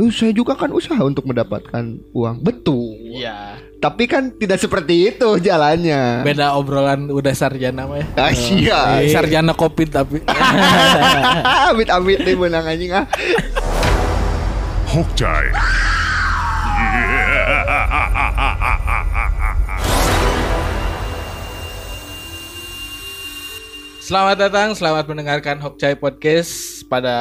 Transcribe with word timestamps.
"Eh, 0.00 0.08
saya 0.08 0.32
juga 0.32 0.56
kan 0.56 0.72
usaha 0.72 0.96
untuk 1.04 1.28
mendapatkan 1.28 2.00
uang. 2.16 2.40
Betul. 2.40 2.96
Iya. 3.20 3.60
Tapi 3.76 4.08
kan 4.08 4.32
tidak 4.32 4.56
seperti 4.56 5.12
itu 5.12 5.28
jalannya. 5.36 6.24
Beda 6.24 6.56
obrolan 6.56 7.12
udah 7.12 7.36
sarjana 7.36 7.84
mah 7.84 8.00
ya. 8.00 8.06
Ah, 8.16 8.32
sia. 8.32 8.80
Eh, 9.04 9.12
sarjana 9.12 9.52
covid 9.52 9.92
tapi. 9.92 10.24
Amit-amit 11.72 12.24
nih 12.24 12.32
menang 12.32 12.64
anjing 12.64 12.96
ah. 12.96 13.04
Hokjai. 14.88 15.52
Selamat 24.10 24.36
datang, 24.42 24.74
selamat 24.74 25.06
mendengarkan 25.06 25.62
Hokcai 25.62 25.94
Podcast 25.94 26.82
pada 26.90 27.14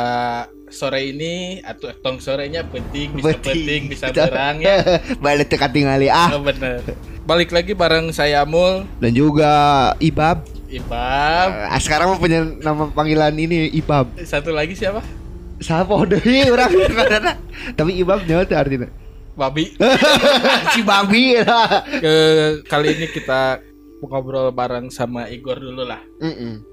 sore 0.69 1.11
ini 1.11 1.59
atau 1.61 1.89
tong 1.99 2.17
sorenya 2.17 2.65
penting 2.65 3.13
bisa 3.13 3.35
penting, 3.37 3.89
bisa 3.89 4.09
berang 4.09 4.61
ya. 4.61 4.81
Balik 5.23 5.49
teka 5.49 5.69
tingali 5.69 6.07
ah. 6.07 6.33
Oh, 6.33 6.41
bener. 6.41 6.81
Balik 7.25 7.53
lagi 7.53 7.77
bareng 7.77 8.09
saya 8.09 8.41
Amul, 8.41 8.89
Dan 8.97 9.13
juga 9.13 9.51
Ibab. 10.01 10.45
Ibab, 10.69 11.49
Ah, 11.69 11.81
sekarang 11.81 12.13
mau 12.13 12.21
punya 12.21 12.45
nama 12.45 12.89
panggilan 12.93 13.33
ini 13.37 13.69
Ibab. 13.73 14.17
satu 14.21 14.53
lagi 14.53 14.77
siapa? 14.77 15.01
Siapa 15.59 15.89
udah 15.91 16.21
orang 16.53 16.71
Tapi 17.77 17.91
Ibab 18.01 18.25
nyawa 18.25 18.45
tuh 18.45 18.57
artinya. 18.57 18.89
Babi. 19.33 19.71
si 20.75 20.81
babi 20.83 21.39
lah. 21.39 21.83
Ke, 21.87 22.13
kali 22.67 22.97
ini 22.97 23.07
kita 23.07 23.63
ngobrol 24.03 24.51
bareng 24.51 24.91
sama 24.91 25.31
Igor 25.31 25.57
dulu 25.59 25.87
lah. 25.87 25.99
Mm-mm. 26.19 26.68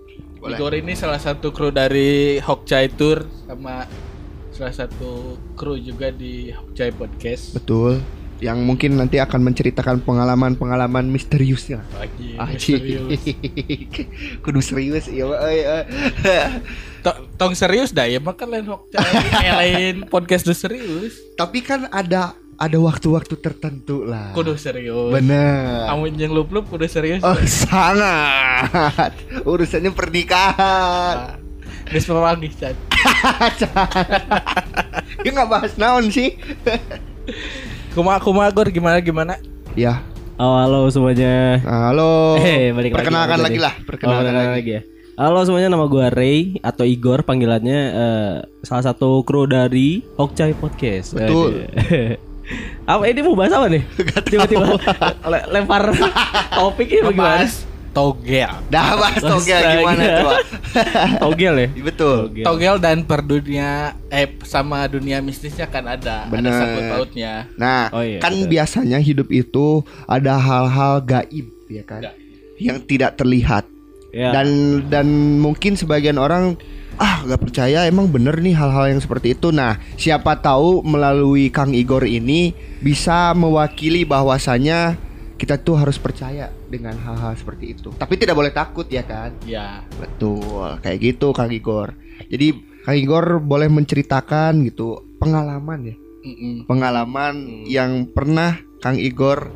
Boleh. 0.46 0.58
Igor 0.62 0.72
ini 0.78 0.94
salah 0.94 1.18
satu 1.18 1.50
kru 1.50 1.74
dari 1.74 2.38
Hokcai 2.38 2.86
Tour 2.94 3.26
sama 3.50 3.82
salah 4.54 4.70
satu 4.70 5.34
kru 5.58 5.74
juga 5.74 6.14
di 6.14 6.54
Hokcai 6.54 6.94
Podcast. 6.94 7.58
Betul. 7.58 7.98
Yang 8.38 8.58
mungkin 8.68 9.00
nanti 9.00 9.16
akan 9.16 9.42
menceritakan 9.42 10.04
pengalaman-pengalaman 10.06 11.08
misteriusnya. 11.08 11.82
Lagi 11.98 12.36
Aji. 12.38 12.74
Kudu 14.44 14.60
serius 14.62 15.08
iya 15.10 15.24
Pak. 15.26 15.40
Eh, 15.50 15.64
eh. 16.30 16.48
To- 17.02 17.26
Tong 17.40 17.56
serius 17.56 17.90
dah 17.90 18.06
ya 18.06 18.20
makan 18.22 18.46
lain 18.52 18.64
kayak 19.34 19.54
lain 19.56 19.94
podcast 20.06 20.46
serius. 20.52 21.16
Tapi 21.34 21.64
kan 21.64 21.90
ada 21.90 22.36
ada 22.56 22.78
waktu-waktu 22.80 23.36
tertentu 23.36 24.08
lah. 24.08 24.32
Kudu 24.32 24.56
serius. 24.56 25.12
Bener. 25.12 25.92
Amun 25.92 26.16
yang 26.16 26.32
lup 26.32 26.48
lup 26.48 26.64
kudu 26.72 26.88
serius. 26.88 27.20
Oh 27.20 27.36
sangat. 27.44 29.12
Urusannya 29.44 29.92
pernikahan. 29.92 31.36
Geus 31.92 32.08
pewangi 32.08 32.48
Chan. 32.56 32.74
Ya 35.24 35.30
nggak 35.34 35.50
bahas 35.50 35.72
naon 35.78 36.06
sih. 36.10 36.38
Kumaha 37.94 38.18
kumaha 38.22 38.50
Gor 38.50 38.70
gimana 38.70 38.98
gimana? 39.02 39.38
ya. 39.74 40.02
Oh, 40.36 40.52
halo 40.60 40.84
semuanya. 40.92 41.64
Halo. 41.64 42.36
Eh, 42.36 42.68
balik 42.70 42.92
lagi. 42.92 43.00
Perkenalkan 43.00 43.38
Balik 43.40 43.46
lagi 43.48 43.58
lah. 43.58 43.74
Oh, 43.74 43.84
Perkenalkan 43.88 44.22
perkenalkan 44.22 44.52
lagi. 44.52 44.60
lagi 44.60 44.70
ya. 44.70 44.82
Halo 45.16 45.40
semuanya, 45.48 45.68
nama 45.72 45.88
gua 45.88 46.12
Ray 46.12 46.60
atau 46.60 46.84
Igor 46.84 47.24
panggilannya 47.24 47.80
eh, 47.88 48.34
salah 48.60 48.84
satu 48.84 49.24
kru 49.24 49.48
dari 49.48 50.04
Hokcai 50.20 50.52
Podcast. 50.52 51.16
Betul. 51.16 51.64
Apa 52.84 53.02
ini 53.04 53.20
mau 53.20 53.34
bahas 53.34 53.52
apa 53.52 53.66
nih? 53.66 53.82
Tiba-tiba 54.30 54.78
le- 55.24 55.46
lempar 55.50 55.90
topik 56.58 56.88
ini 56.88 57.02
bagaimana? 57.04 57.46
Togel. 57.90 58.52
Dah 58.68 58.92
bahas 58.94 59.18
togel 59.18 59.56
Astaga. 59.56 59.72
gimana 59.74 60.02
coba. 60.20 60.32
Togel 61.24 61.54
ya? 61.56 61.68
Betul. 61.80 62.16
Togel. 62.28 62.44
Togel 62.44 62.74
dan 62.76 62.98
perdunia 63.02 63.70
eh 64.06 64.28
sama 64.44 64.84
dunia 64.84 65.18
mistisnya 65.18 65.64
kan 65.64 65.88
ada 65.88 66.28
Bener. 66.28 66.52
ada 66.52 66.60
sangkut 66.60 66.84
pautnya. 66.86 67.48
Nah, 67.56 67.88
Oh 67.90 68.04
iya, 68.04 68.20
kan 68.20 68.36
betul. 68.36 68.52
biasanya 68.52 68.98
hidup 69.00 69.28
itu 69.30 69.80
ada 70.04 70.36
hal-hal 70.36 71.00
gaib 71.00 71.48
ya 71.66 71.82
kan. 71.82 72.04
Gaib. 72.04 72.20
Yang 72.56 72.78
tidak 72.84 73.16
terlihat. 73.16 73.64
Ya. 74.12 74.28
Dan 74.30 74.48
dan 74.86 75.06
mungkin 75.38 75.74
sebagian 75.74 76.16
orang 76.16 76.60
ah 76.96 77.24
gak 77.28 77.40
percaya 77.40 77.84
emang 77.84 78.08
bener 78.08 78.40
nih 78.40 78.56
hal-hal 78.56 78.88
yang 78.92 79.00
seperti 79.00 79.36
itu. 79.36 79.52
Nah, 79.52 79.76
siapa 80.00 80.40
tahu 80.40 80.80
melalui 80.80 81.52
Kang 81.52 81.76
Igor 81.76 82.08
ini 82.08 82.56
bisa 82.80 83.36
mewakili 83.36 84.08
bahwasanya 84.08 84.96
kita 85.36 85.60
tuh 85.60 85.76
harus 85.76 86.00
percaya 86.00 86.48
dengan 86.72 86.96
hal-hal 86.96 87.36
seperti 87.36 87.76
itu. 87.76 87.92
Tapi 87.92 88.16
tidak 88.16 88.40
boleh 88.40 88.52
takut 88.52 88.88
ya 88.88 89.04
kan? 89.04 89.36
Ya. 89.44 89.84
Betul, 90.00 90.80
kayak 90.80 90.98
gitu 91.04 91.36
Kang 91.36 91.52
Igor. 91.52 91.92
Jadi 92.32 92.56
Kang 92.88 92.96
Igor 92.96 93.44
boleh 93.44 93.68
menceritakan 93.68 94.64
gitu 94.64 95.04
pengalaman 95.20 95.92
ya, 95.92 95.96
Mm-mm. 96.24 96.64
pengalaman 96.64 97.34
yang 97.68 98.08
pernah 98.08 98.56
Kang 98.80 98.96
Igor 98.96 99.52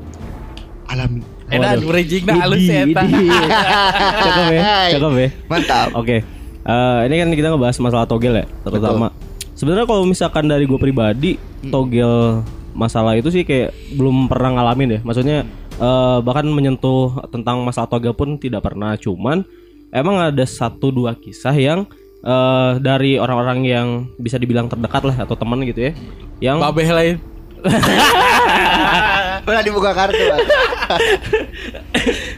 alami. 0.91 1.25
Waduh. 1.51 1.83
bridging 1.89 2.27
dah 2.29 2.47
halus 2.47 2.63
ya. 2.71 2.87
Cakep 2.87 4.47
ya, 4.55 4.63
cakep 4.95 5.13
ya. 5.19 5.29
Mantap. 5.51 5.89
Oke, 5.99 6.23
Eh, 6.71 7.01
ini 7.11 7.15
kan 7.19 7.29
kita 7.35 7.49
ngebahas 7.51 7.77
masalah 7.83 8.07
togel 8.07 8.35
ya, 8.39 8.47
terutama. 8.63 9.11
Sebenarnya 9.59 9.87
kalau 9.91 10.07
misalkan 10.07 10.47
dari 10.47 10.65
gue 10.71 10.79
pribadi, 10.79 11.35
togel 11.67 12.47
masalah 12.73 13.19
itu 13.19 13.29
sih 13.35 13.43
kayak 13.43 13.75
belum 13.99 14.31
pernah 14.31 14.55
ngalamin 14.55 14.97
ya. 14.97 15.01
Maksudnya 15.03 15.39
eh, 15.77 16.19
bahkan 16.23 16.47
menyentuh 16.47 17.27
tentang 17.35 17.67
masalah 17.67 17.91
togel 17.91 18.15
pun 18.15 18.39
tidak 18.39 18.63
pernah. 18.63 18.95
Cuman 18.95 19.43
emang 19.91 20.23
ada 20.23 20.47
satu 20.47 20.95
dua 20.95 21.19
kisah 21.19 21.53
yang 21.59 21.91
eh, 22.23 22.73
dari 22.79 23.19
orang-orang 23.19 23.59
yang 23.67 23.89
bisa 24.15 24.39
dibilang 24.39 24.71
terdekat 24.71 25.03
lah 25.03 25.17
atau 25.27 25.35
teman 25.35 25.67
gitu 25.67 25.91
ya, 25.91 25.93
yang 26.39 26.63
Babeh 26.63 26.87
lain. 26.87 27.17
Pernah 29.45 29.63
dibuka 29.67 29.93
kartu. 29.93 30.17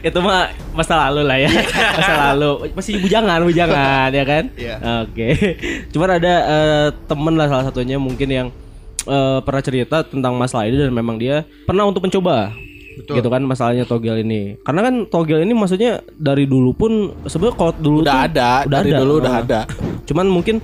Itu 0.03 0.19
mah 0.19 0.51
masa 0.73 1.09
lalu 1.09 1.21
lah 1.25 1.37
ya. 1.37 1.49
Masa 1.97 2.13
lalu. 2.33 2.73
Masih 2.73 2.93
bujangan 2.99 3.39
bujangan 3.45 4.09
ya 4.09 4.23
kan? 4.25 4.43
Iya. 4.57 4.75
oke. 5.05 5.27
Cuman 5.93 6.09
ada 6.17 6.33
eh, 6.43 6.87
temen 7.07 7.33
lah 7.37 7.47
salah 7.47 7.65
satunya 7.69 7.97
mungkin 8.01 8.29
yang 8.29 8.47
eh, 9.05 9.39
pernah 9.45 9.61
cerita 9.63 10.01
tentang 10.03 10.33
masalah 10.35 10.65
ini 10.67 10.77
dan 10.81 10.91
memang 10.91 11.21
dia 11.21 11.45
pernah 11.65 11.85
untuk 11.85 12.03
mencoba. 12.03 12.51
Betul. 12.93 13.17
gitu 13.17 13.29
kan 13.33 13.41
masalahnya 13.41 13.89
togel 13.89 14.21
ini. 14.21 14.53
Karena 14.61 14.85
kan 14.85 15.09
togel 15.09 15.41
ini 15.41 15.57
maksudnya 15.57 16.05
dari 16.13 16.45
dulu 16.45 16.77
pun 16.77 17.09
sebenarnya 17.25 17.57
kalau 17.57 17.73
dulu 17.73 18.05
Udah 18.05 18.13
tuh 18.13 18.21
ada, 18.29 18.51
dari 18.69 18.91
dulu 18.93 19.13
udah 19.17 19.33
ada. 19.41 19.61
cuman 20.05 20.29
mungkin 20.29 20.61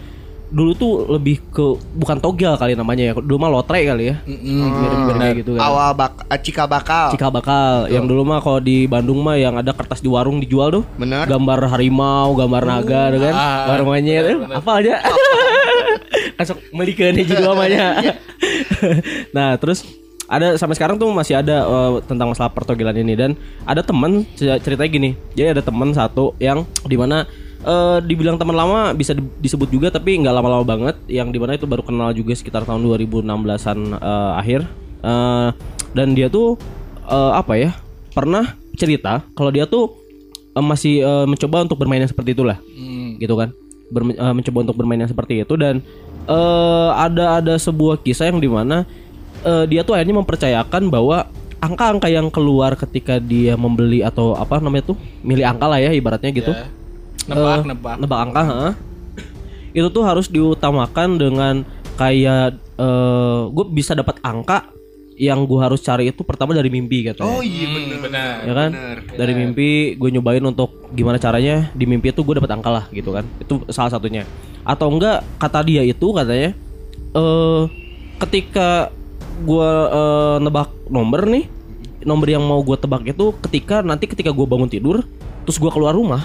dulu 0.49 0.71
tuh 0.73 0.91
lebih 1.09 1.45
ke 1.47 1.61
bukan 1.93 2.17
togel 2.17 2.53
kali 2.53 2.73
namanya 2.73 3.03
ya 3.05 3.13
dulu 3.13 3.37
mah 3.37 3.49
lotre 3.49 3.81
kali 3.83 4.09
ya. 4.09 4.15
Kayak 4.25 5.35
gitu 5.37 5.51
kan. 5.53 5.61
Awal 5.63 5.89
bak 5.93 6.11
eh, 6.25 6.39
cika 6.39 6.65
bakal. 6.65 7.13
Cikal 7.13 7.29
bakal 7.29 7.85
yang 7.87 8.03
dulu 8.03 8.21
mah 8.23 8.41
kalau 8.41 8.57
di 8.57 8.85
Bandung 8.85 9.21
mah 9.21 9.35
yang 9.35 9.53
ada 9.53 9.69
kertas 9.71 9.99
di 9.99 10.09
warung 10.09 10.37
dijual 10.37 10.69
tuh. 10.71 10.83
Bener. 10.95 11.25
gambar 11.25 11.69
harimau 11.69 12.33
gambar 12.33 12.61
naga 12.63 13.01
tuh 13.09 13.19
kan. 13.21 13.33
ah, 13.33 13.57
gambar 13.67 13.81
monyet. 13.85 14.25
eh, 14.25 14.37
apa 14.49 14.71
aja. 14.75 14.93
Kasok 16.35 16.57
melikeun 16.71 17.15
hiji 17.15 17.35
dua 17.35 17.51
namanya 17.51 17.99
nah 19.29 19.59
terus 19.59 19.83
ada 20.29 20.55
sampai 20.55 20.77
sekarang 20.77 20.95
tuh 20.95 21.09
masih 21.09 21.35
ada 21.35 21.65
eh, 21.65 21.91
tentang 22.05 22.29
masalah 22.29 22.49
pertogelan 22.49 22.93
ini. 22.95 23.13
Dan 23.13 23.33
ada 23.65 23.81
teman 23.81 24.25
cer- 24.33 24.61
ceritanya 24.61 24.89
gini. 24.89 25.09
Jadi 25.33 25.57
ada 25.57 25.61
teman 25.61 25.89
satu 25.89 26.37
yang 26.37 26.65
di 26.85 26.93
mana 26.95 27.25
eh, 27.63 27.97
dibilang 28.03 28.39
teman 28.39 28.55
lama 28.55 28.91
bisa 28.93 29.11
di- 29.11 29.25
disebut 29.39 29.69
juga 29.69 29.87
tapi 29.89 30.15
nggak 30.19 30.33
lama-lama 30.35 30.65
banget. 30.65 30.95
Yang 31.07 31.27
di 31.35 31.39
mana 31.39 31.51
itu 31.55 31.65
baru 31.67 31.83
kenal 31.83 32.11
juga 32.13 32.35
sekitar 32.35 32.63
tahun 32.63 32.83
2016an 32.85 33.79
eh, 33.95 34.31
akhir. 34.39 34.61
Eh, 34.99 35.49
dan 35.95 36.07
dia 36.13 36.27
tuh 36.27 36.59
eh, 37.07 37.31
apa 37.33 37.53
ya 37.55 37.71
pernah 38.13 38.55
cerita 38.75 39.23
kalau 39.35 39.51
dia 39.51 39.67
tuh 39.67 39.95
eh, 40.55 40.63
masih 40.63 41.03
eh, 41.03 41.25
mencoba 41.27 41.65
untuk 41.67 41.77
bermain 41.79 42.03
yang 42.03 42.11
seperti 42.11 42.35
itulah. 42.35 42.57
Mm. 42.75 43.19
gitu 43.19 43.35
kan? 43.35 43.49
Berme- 43.89 44.15
eh, 44.15 44.33
mencoba 44.33 44.57
untuk 44.69 44.75
bermain 44.77 44.99
yang 45.01 45.11
seperti 45.11 45.41
itu 45.43 45.53
dan 45.59 45.81
eh, 46.27 46.89
ada 46.95 47.43
ada 47.43 47.53
sebuah 47.57 47.99
kisah 47.99 48.29
yang 48.31 48.39
di 48.39 48.47
mana 48.47 48.85
eh, 49.43 49.65
dia 49.67 49.81
tuh 49.83 49.97
akhirnya 49.97 50.19
mempercayakan 50.21 50.87
bahwa 50.87 51.27
angka-angka 51.59 52.07
yang 52.07 52.31
keluar 52.31 52.71
ketika 52.79 53.19
dia 53.19 53.59
membeli 53.59 53.99
atau 53.99 54.31
apa 54.31 54.63
namanya 54.63 54.95
tuh 54.95 54.97
milih 55.27 55.43
angka 55.43 55.67
lah 55.67 55.79
ya 55.83 55.91
ibaratnya 55.91 56.31
gitu. 56.31 56.51
Ya. 56.55 56.67
Nebak, 57.25 57.57
Eh, 57.57 57.63
nebak. 57.67 57.95
nebak 57.97 58.19
angka 58.21 58.41
heeh. 58.43 58.71
itu 59.71 59.87
tuh 59.87 60.01
harus 60.01 60.25
diutamakan 60.27 61.09
dengan 61.15 61.55
kayak 61.93 62.57
eh 62.73 63.41
gue 63.47 63.65
bisa 63.69 63.91
dapat 63.91 64.17
angka 64.19 64.71
yang 65.13 65.43
gue 65.43 65.59
harus 65.59 65.77
cari 65.79 66.07
itu 66.07 66.23
pertama 66.23 66.55
dari 66.55 66.71
mimpi 66.71 67.03
katanya 67.03 67.27
Oh 67.29 67.43
iya 67.43 67.67
bener. 67.67 67.97
benar. 67.99 68.35
ya 68.39 68.53
kan 68.55 68.69
dari 69.11 69.33
mimpi 69.35 69.69
gue 69.93 70.09
nyobain 70.09 70.39
untuk 70.41 70.87
gimana 70.89 71.15
caranya 71.15 71.67
di 71.71 71.83
mimpi 71.83 72.09
itu 72.09 72.23
gue 72.23 72.33
dapat 72.33 72.49
angka 72.49 72.71
lah 72.71 72.85
gitu 72.89 73.11
kan 73.11 73.27
itu 73.37 73.61
salah 73.67 73.91
satunya 73.91 74.23
atau 74.63 74.87
enggak 74.87 75.21
kata 75.35 75.59
dia 75.61 75.83
itu 75.83 76.07
katanya 76.09 76.55
eh 77.11 77.61
ketika 78.17 78.89
gue 79.39 79.71
eh, 79.91 80.35
nebak 80.39 80.71
nomor 80.87 81.27
nih 81.27 81.45
nomor 81.99 82.25
yang 82.25 82.41
mau 82.41 82.63
gue 82.63 82.73
tebak 82.73 83.03
itu 83.05 83.35
ketika 83.43 83.83
nanti 83.83 84.07
ketika 84.07 84.31
gue 84.31 84.45
bangun 84.45 84.71
tidur 84.71 85.03
terus 85.43 85.59
gue 85.59 85.67
keluar 85.67 85.91
rumah 85.91 86.23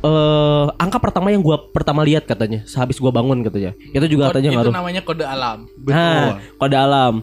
eh 0.00 0.66
angka 0.76 0.98
pertama 0.98 1.28
yang 1.28 1.40
gua 1.40 1.60
pertama 1.66 2.00
lihat 2.00 2.24
katanya 2.24 2.64
sehabis 2.64 2.96
gua 2.96 3.10
bangun 3.10 3.40
katanya. 3.40 3.76
Itu 3.90 4.06
juga 4.06 4.26
Kode- 4.26 4.40
katanya 4.40 4.48
itu 4.50 4.56
ngaruh. 4.58 4.72
namanya 4.72 5.00
kode 5.02 5.24
alam. 5.24 5.58
Nah, 5.82 6.40
kode 6.56 6.74
alam. 6.74 7.14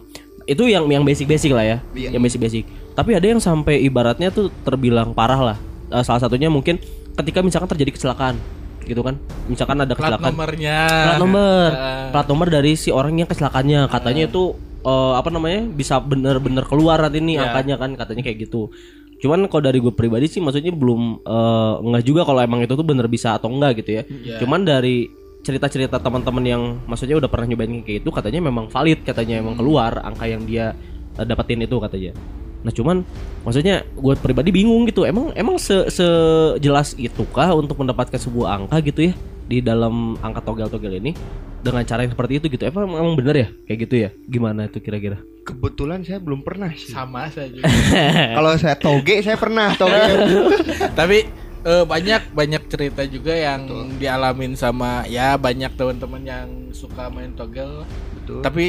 Itu 0.44 0.64
yang 0.64 0.86
yang 0.86 1.02
basic-basic 1.02 1.50
lah 1.50 1.64
ya. 1.64 1.76
Iya. 1.92 2.14
Yang 2.14 2.22
basic-basic. 2.24 2.64
Tapi 2.94 3.10
ada 3.12 3.26
yang 3.26 3.38
sampai 3.38 3.78
ibaratnya 3.80 4.28
tuh 4.28 4.48
terbilang 4.62 5.10
parah 5.10 5.40
lah. 5.44 5.56
Eh, 5.88 6.02
salah 6.02 6.18
satunya 6.18 6.48
mungkin 6.48 6.78
ketika 7.14 7.40
misalkan 7.40 7.68
terjadi 7.68 7.90
kecelakaan 7.92 8.38
gitu 8.82 9.02
kan. 9.02 9.18
Misalkan 9.44 9.76
ada 9.76 9.92
Plat 9.92 10.14
kecelakaan 10.14 10.32
nomornya. 10.32 10.78
plat 10.86 11.18
nomor 11.18 11.68
Ah. 11.76 12.08
plat 12.08 12.26
nomor 12.26 12.48
dari 12.48 12.72
si 12.72 12.88
orang 12.88 13.12
yang 13.14 13.26
kecelakaannya 13.26 13.84
katanya 13.86 14.22
itu 14.24 14.54
eh, 14.80 15.14
apa 15.14 15.28
namanya 15.28 15.66
bisa 15.66 15.98
bener-bener 15.98 16.62
keluar 16.64 16.96
nanti 16.98 17.18
nih 17.18 17.36
Ya. 17.36 17.42
angkanya 17.44 17.74
kan 17.76 17.90
katanya 17.94 18.22
kayak 18.22 18.48
gitu 18.48 18.70
cuman 19.18 19.50
kalau 19.50 19.62
dari 19.66 19.78
gue 19.82 19.90
pribadi 19.90 20.30
sih 20.30 20.38
maksudnya 20.38 20.70
belum 20.70 21.22
eh, 21.26 21.74
enggak 21.82 22.04
juga 22.06 22.22
kalau 22.22 22.40
emang 22.42 22.62
itu 22.62 22.74
tuh 22.74 22.86
bener 22.86 23.06
bisa 23.10 23.34
atau 23.34 23.50
enggak 23.50 23.82
gitu 23.82 23.98
ya. 23.98 24.02
Ya. 24.22 24.38
cuman 24.38 24.62
dari 24.62 25.10
cerita-cerita 25.42 26.02
teman-teman 26.02 26.44
yang 26.44 26.62
maksudnya 26.84 27.16
udah 27.16 27.30
pernah 27.30 27.46
nyobain 27.48 27.80
kayak 27.82 28.04
itu 28.04 28.10
katanya 28.10 28.40
memang 28.42 28.68
valid 28.68 29.00
katanya 29.06 29.40
emang 29.40 29.56
keluar 29.56 30.02
angka 30.02 30.26
yang 30.26 30.42
dia 30.44 30.74
eh, 31.18 31.26
dapetin 31.26 31.62
itu 31.62 31.78
katanya. 31.78 32.12
Nah 32.58 32.74
cuman 32.74 33.06
maksudnya 33.46 33.86
gue 33.94 34.14
pribadi 34.18 34.50
bingung 34.50 34.82
gitu 34.90 35.06
emang 35.06 35.30
emang 35.38 35.62
se 35.62 35.88
sejelas 35.94 36.98
itukah 36.98 37.54
untuk 37.54 37.78
mendapatkan 37.78 38.18
sebuah 38.18 38.60
angka 38.60 38.82
gitu 38.82 39.00
ya 39.10 39.14
di 39.48 39.58
dalam 39.58 40.14
angka 40.18 40.44
togel-togel 40.44 41.00
ini 41.00 41.12
dengan 41.58 41.82
cara 41.82 42.04
yang 42.04 42.12
seperti 42.12 42.38
itu 42.38 42.46
gitu 42.48 42.62
emang 42.62 42.86
emang 42.86 43.16
bener 43.16 43.34
ya 43.34 43.48
kayak 43.64 43.78
gitu 43.82 43.94
ya 43.98 44.10
gimana 44.24 44.64
itu 44.64 44.78
kira-kira 44.78 45.18
Kebetulan 45.40 46.04
saya 46.04 46.20
belum 46.20 46.44
pernah 46.44 46.68
sih. 46.70 46.92
sama 46.92 47.24
saja. 47.26 47.64
Kalau 48.36 48.52
saya 48.54 48.76
toge 48.76 49.24
saya 49.24 49.32
pernah 49.34 49.72
toge. 49.72 49.96
Tapi 51.00 51.24
eh, 51.64 51.84
banyak 51.88 52.36
banyak 52.36 52.68
cerita 52.68 53.00
juga 53.02 53.32
yang 53.32 53.64
dialamin 53.96 54.52
sama 54.52 55.08
ya 55.08 55.34
banyak 55.34 55.72
teman-teman 55.72 56.20
yang 56.20 56.46
suka 56.70 57.08
main 57.08 57.32
togel. 57.32 57.88
Betul. 58.12 58.44
Tapi 58.44 58.64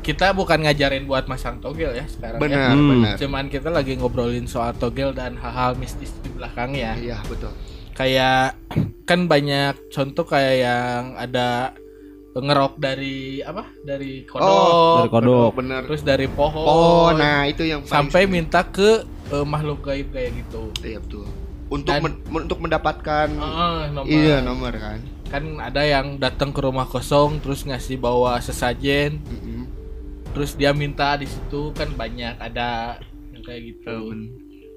kita 0.00 0.32
bukan 0.32 0.64
ngajarin 0.64 1.04
buat 1.04 1.28
masang 1.28 1.60
togel 1.60 1.92
ya 1.92 2.08
sekarang 2.08 2.40
ya. 2.40 2.42
benar, 2.42 2.68
Hmm. 2.72 2.88
benar. 2.90 3.14
Cuman 3.20 3.44
kita 3.46 3.68
lagi 3.68 3.92
ngobrolin 3.94 4.48
soal 4.48 4.72
togel 4.72 5.12
dan 5.12 5.36
hal-hal 5.36 5.76
mistis 5.76 6.16
di 6.18 6.32
belakangnya. 6.32 6.96
Iya, 6.96 7.20
betul. 7.28 7.52
Kayak 7.92 8.56
kan 9.04 9.26
banyak 9.26 9.76
contoh 9.88 10.24
kayak 10.24 10.54
yang 10.58 11.02
ada 11.14 11.76
ngerok 12.32 12.80
dari 12.80 13.16
apa? 13.40 13.68
Dari 13.78 14.24
kodok, 14.24 14.48
Oh, 14.48 14.96
dari 14.98 15.10
kodok 15.10 15.52
benar. 15.54 15.80
terus 15.84 16.00
dari 16.00 16.26
pohon. 16.26 16.64
Oh, 16.64 17.08
nah 17.12 17.44
itu 17.44 17.62
yang 17.62 17.84
paling 17.84 17.92
sampai 17.92 18.24
sering. 18.24 18.32
minta 18.32 18.64
ke 18.64 19.04
eh, 19.28 19.44
makhluk 19.44 19.80
gaib 19.82 20.08
kayak 20.10 20.32
gitu. 20.34 20.72
Iya 20.80 20.98
betul. 20.98 21.28
Untuk 21.68 21.92
Dan- 21.92 22.02
men- 22.02 22.20
untuk 22.42 22.58
mendapatkan 22.58 23.28
Heeh, 23.28 23.78
nomor. 23.90 24.08
iya 24.08 24.36
nomor 24.40 24.72
kan. 24.72 24.98
Kan 25.28 25.44
ada 25.58 25.80
yang 25.82 26.16
datang 26.16 26.50
ke 26.50 26.60
rumah 26.60 26.84
kosong 26.84 27.40
terus 27.40 27.64
ngasih 27.64 27.96
bawa 27.96 28.36
sesajen, 28.38 29.16
Mm-mm. 29.22 29.64
terus 30.32 30.52
dia 30.52 30.72
minta 30.72 31.16
di 31.16 31.24
situ 31.24 31.72
kan 31.72 31.88
banyak 31.90 32.36
ada 32.36 33.00
yang 33.30 33.40
kayak 33.42 33.72
gitu. 33.72 33.96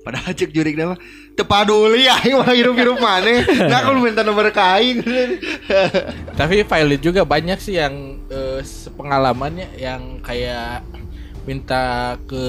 Padahal 0.05 0.37
cek 0.37 0.53
jurik 0.53 0.77
nama 0.77 0.93
tepaduli 1.33 2.05
ya 2.05 2.21
mah 2.37 2.53
hirup-hirup 2.53 3.01
mana. 3.01 3.41
Nah 3.65 3.79
kalau 3.81 4.05
minta 4.05 4.21
nomor 4.21 4.53
kain. 4.53 5.01
Tapi 6.39 6.61
valid 6.61 7.01
juga 7.01 7.25
banyak 7.25 7.57
sih 7.57 7.81
yang 7.81 8.21
eh, 8.29 8.61
sepengalamannya 8.61 9.73
yang 9.81 10.21
kayak 10.21 10.85
minta 11.45 12.17
ke 12.25 12.45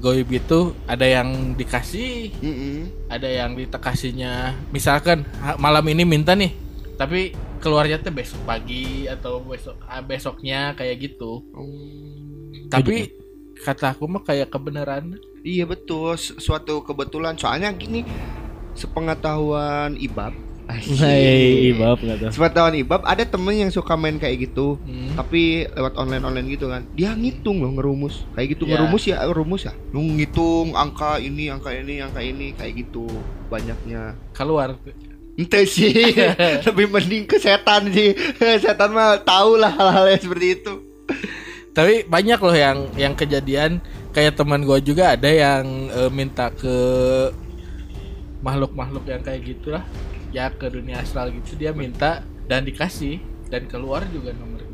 goib 0.00 0.28
itu 0.28 0.76
ada 0.84 1.08
yang 1.08 1.56
dikasih, 1.56 2.28
Mm-mm. 2.44 3.08
ada 3.08 3.24
yang 3.24 3.56
dikasihnya 3.56 4.52
misalkan 4.68 5.24
malam 5.56 5.80
ini 5.88 6.04
minta 6.04 6.36
nih, 6.36 6.52
tapi 7.00 7.32
keluarnya 7.64 8.04
tuh 8.04 8.12
besok 8.12 8.44
pagi 8.44 9.08
atau 9.08 9.40
besok 9.40 9.80
ah, 9.88 10.04
besoknya 10.04 10.76
kayak 10.76 11.08
gitu. 11.08 11.40
Oh. 11.56 12.68
Tapi 12.68 13.23
kata 13.62 13.94
aku 13.94 14.10
mah 14.10 14.22
kayak 14.22 14.50
kebenaran. 14.50 15.18
Iya 15.44 15.64
betul, 15.64 16.16
Su- 16.16 16.40
suatu 16.40 16.80
kebetulan. 16.80 17.36
Soalnya 17.36 17.70
gini, 17.70 18.02
sepengetahuan 18.74 19.94
Ibab. 19.96 20.32
Hei, 21.04 21.76
ibab 21.76 22.00
nggak 22.00 22.24
tuh 22.24 22.28
Sepengetahuan 22.32 22.72
Ibab 22.72 23.04
ada 23.04 23.20
temen 23.20 23.52
yang 23.52 23.68
suka 23.68 24.00
main 24.00 24.16
kayak 24.16 24.48
gitu. 24.48 24.80
Hmm. 24.80 25.12
Tapi 25.12 25.68
lewat 25.68 25.92
online-online 26.00 26.48
gitu 26.56 26.72
kan. 26.72 26.88
Dia 26.96 27.12
ngitung 27.12 27.60
loh 27.60 27.76
ngerumus. 27.76 28.24
Kayak 28.32 28.56
gitu 28.56 28.64
Ya. 28.64 28.80
ngerumus 28.80 29.02
ya, 29.04 29.16
rumus 29.28 29.62
ya. 29.68 29.76
Lu 29.92 30.00
ngitung 30.00 30.72
angka 30.72 31.20
ini, 31.20 31.52
angka 31.52 31.68
ini, 31.68 32.00
angka 32.00 32.24
ini 32.24 32.56
kayak 32.56 32.80
gitu 32.80 33.04
banyaknya. 33.52 34.16
Keluar. 34.32 34.80
Ente 35.36 35.66
sih 35.68 35.92
lebih 36.72 36.88
mending 36.88 37.28
ke 37.28 37.36
setan 37.36 37.92
sih. 37.92 38.16
setan 38.64 38.88
mah 38.96 39.20
tahu 39.20 39.60
lah 39.60 39.68
hal-hal 39.68 40.16
yang 40.16 40.22
seperti 40.22 40.64
itu. 40.64 40.74
Tapi 41.74 42.06
banyak 42.06 42.38
loh 42.38 42.56
yang 42.56 42.78
yang 42.94 43.14
kejadian. 43.18 43.82
Kayak 44.14 44.38
teman 44.38 44.62
gua 44.62 44.78
juga 44.78 45.18
ada 45.18 45.26
yang 45.26 45.90
eh, 45.90 46.10
minta 46.14 46.48
ke 46.54 46.76
makhluk-makhluk 48.46 49.04
yang 49.10 49.20
kayak 49.20 49.42
gitulah. 49.42 49.84
Ya 50.30 50.50
ke 50.54 50.70
dunia 50.70 51.02
astral 51.02 51.34
gitu. 51.34 51.58
Dia 51.58 51.74
minta 51.74 52.22
dan 52.46 52.62
dikasih 52.62 53.18
dan 53.50 53.66
keluar 53.66 54.06
juga 54.10 54.30
nomornya. 54.34 54.70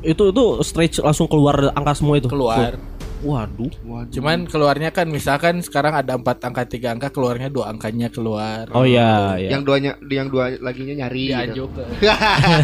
Itu 0.00 0.30
itu 0.32 0.44
straight 0.64 0.96
langsung 1.02 1.26
keluar 1.26 1.74
angka 1.74 1.98
semua 1.98 2.16
itu? 2.16 2.30
Keluar 2.30 2.78
waduh. 3.24 3.72
Cuman 4.10 4.48
keluarnya 4.48 4.90
kan 4.90 5.06
misalkan 5.08 5.60
sekarang 5.60 5.92
ada 5.92 6.16
empat 6.16 6.40
angka 6.44 6.64
tiga 6.66 6.92
angka 6.96 7.12
keluarnya 7.12 7.52
dua 7.52 7.70
angkanya 7.72 8.08
keluar. 8.08 8.68
Oh 8.72 8.84
iya 8.84 9.36
iya. 9.36 9.56
Yang 9.56 9.62
duanya 9.68 9.92
yang 10.08 10.28
dua 10.32 10.56
laginya 10.58 11.04
nyari 11.04 11.28
gitu. 11.28 11.32
diajuk 11.36 11.70
ke 11.76 11.84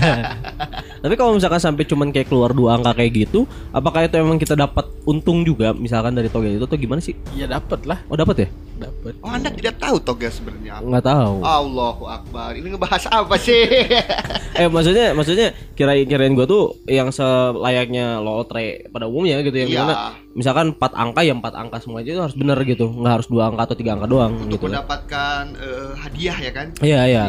Tapi 1.05 1.15
kalau 1.15 1.37
misalkan 1.37 1.61
sampai 1.61 1.85
cuman 1.85 2.09
kayak 2.11 2.29
keluar 2.33 2.51
dua 2.57 2.81
angka 2.81 2.97
kayak 2.97 3.13
gitu, 3.29 3.45
apakah 3.71 4.09
itu 4.09 4.17
emang 4.19 4.41
kita 4.41 4.57
dapat 4.57 4.89
untung 5.07 5.45
juga 5.45 5.77
misalkan 5.77 6.17
dari 6.17 6.33
togel 6.33 6.57
itu 6.57 6.67
atau 6.67 6.79
gimana 6.79 7.01
sih? 7.05 7.15
ya 7.37 7.47
dapet 7.47 7.85
lah. 7.85 8.01
Oh 8.09 8.17
dapat 8.17 8.47
ya? 8.47 8.49
Dapet 8.77 9.13
Oh, 9.21 9.29
Anda 9.29 9.49
tidak 9.49 9.77
tahu 9.77 9.97
togel 9.99 10.29
sebenarnya 10.29 10.79
apa? 10.79 10.85
Nggak 10.85 11.05
tahu. 11.05 11.35
Allahu 11.41 12.05
Akbar. 12.05 12.51
Ini 12.53 12.67
ngebahas 12.71 13.05
apa 13.09 13.35
sih? 13.37 13.63
Eh 14.57 14.67
maksudnya 14.67 15.13
maksudnya 15.13 15.53
kirain 15.73 16.05
kirain 16.05 16.33
gua 16.33 16.45
tuh 16.45 16.81
yang 16.85 17.13
selayaknya 17.13 18.19
lotre 18.19 18.89
pada 18.89 19.05
umumnya 19.05 19.41
gitu 19.41 19.53
yang 19.53 19.69
Iya. 19.69 19.75
di 19.75 19.81
mana 19.83 19.95
misalkan 20.33 20.73
empat 20.73 20.93
angka 20.93 21.21
ya 21.21 21.33
empat 21.33 21.53
angka 21.53 21.77
semua 21.79 22.01
aja 22.01 22.11
itu 22.11 22.23
harus 22.23 22.33
bener 22.33 22.57
gitu, 22.63 22.89
nggak 22.89 23.21
harus 23.21 23.29
dua 23.29 23.49
angka 23.49 23.69
atau 23.69 23.77
tiga 23.77 23.93
angka 23.93 24.09
doang 24.09 24.33
Untuk 24.35 24.57
gitu. 24.57 24.65
kan. 24.65 24.69
mendapatkan 24.73 25.43
eh, 25.55 25.91
hadiah 25.99 26.37
ya 26.39 26.51
kan? 26.53 26.67
Iya 26.81 27.01
iya. 27.05 27.25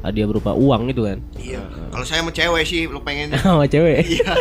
Hadiah 0.00 0.24
berupa 0.24 0.56
uang 0.56 0.88
gitu 0.88 1.04
kan. 1.04 1.20
Iya. 1.36 1.60
Kalau 1.92 2.06
saya 2.08 2.24
mau 2.24 2.32
cewek 2.32 2.64
sih, 2.64 2.88
lo 2.88 3.04
pengen. 3.04 3.36
Sama 3.44 3.68
cewek. 3.68 4.00
Iya. 4.00 4.32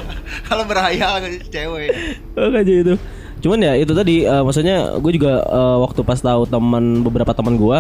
Kalau 0.48 0.64
berhayal 0.64 1.20
cewek. 1.44 1.92
Makanya 2.32 2.76
itu. 2.80 2.96
Cuman 3.40 3.60
ya 3.64 3.74
itu 3.80 3.96
tadi 3.96 4.28
eh, 4.28 4.44
maksudnya 4.44 5.00
gue 5.00 5.12
juga 5.16 5.44
eh, 5.44 5.78
waktu 5.80 6.04
pas 6.04 6.20
tahu 6.20 6.44
teman 6.48 7.04
beberapa 7.04 7.32
teman 7.32 7.56
gue 7.56 7.78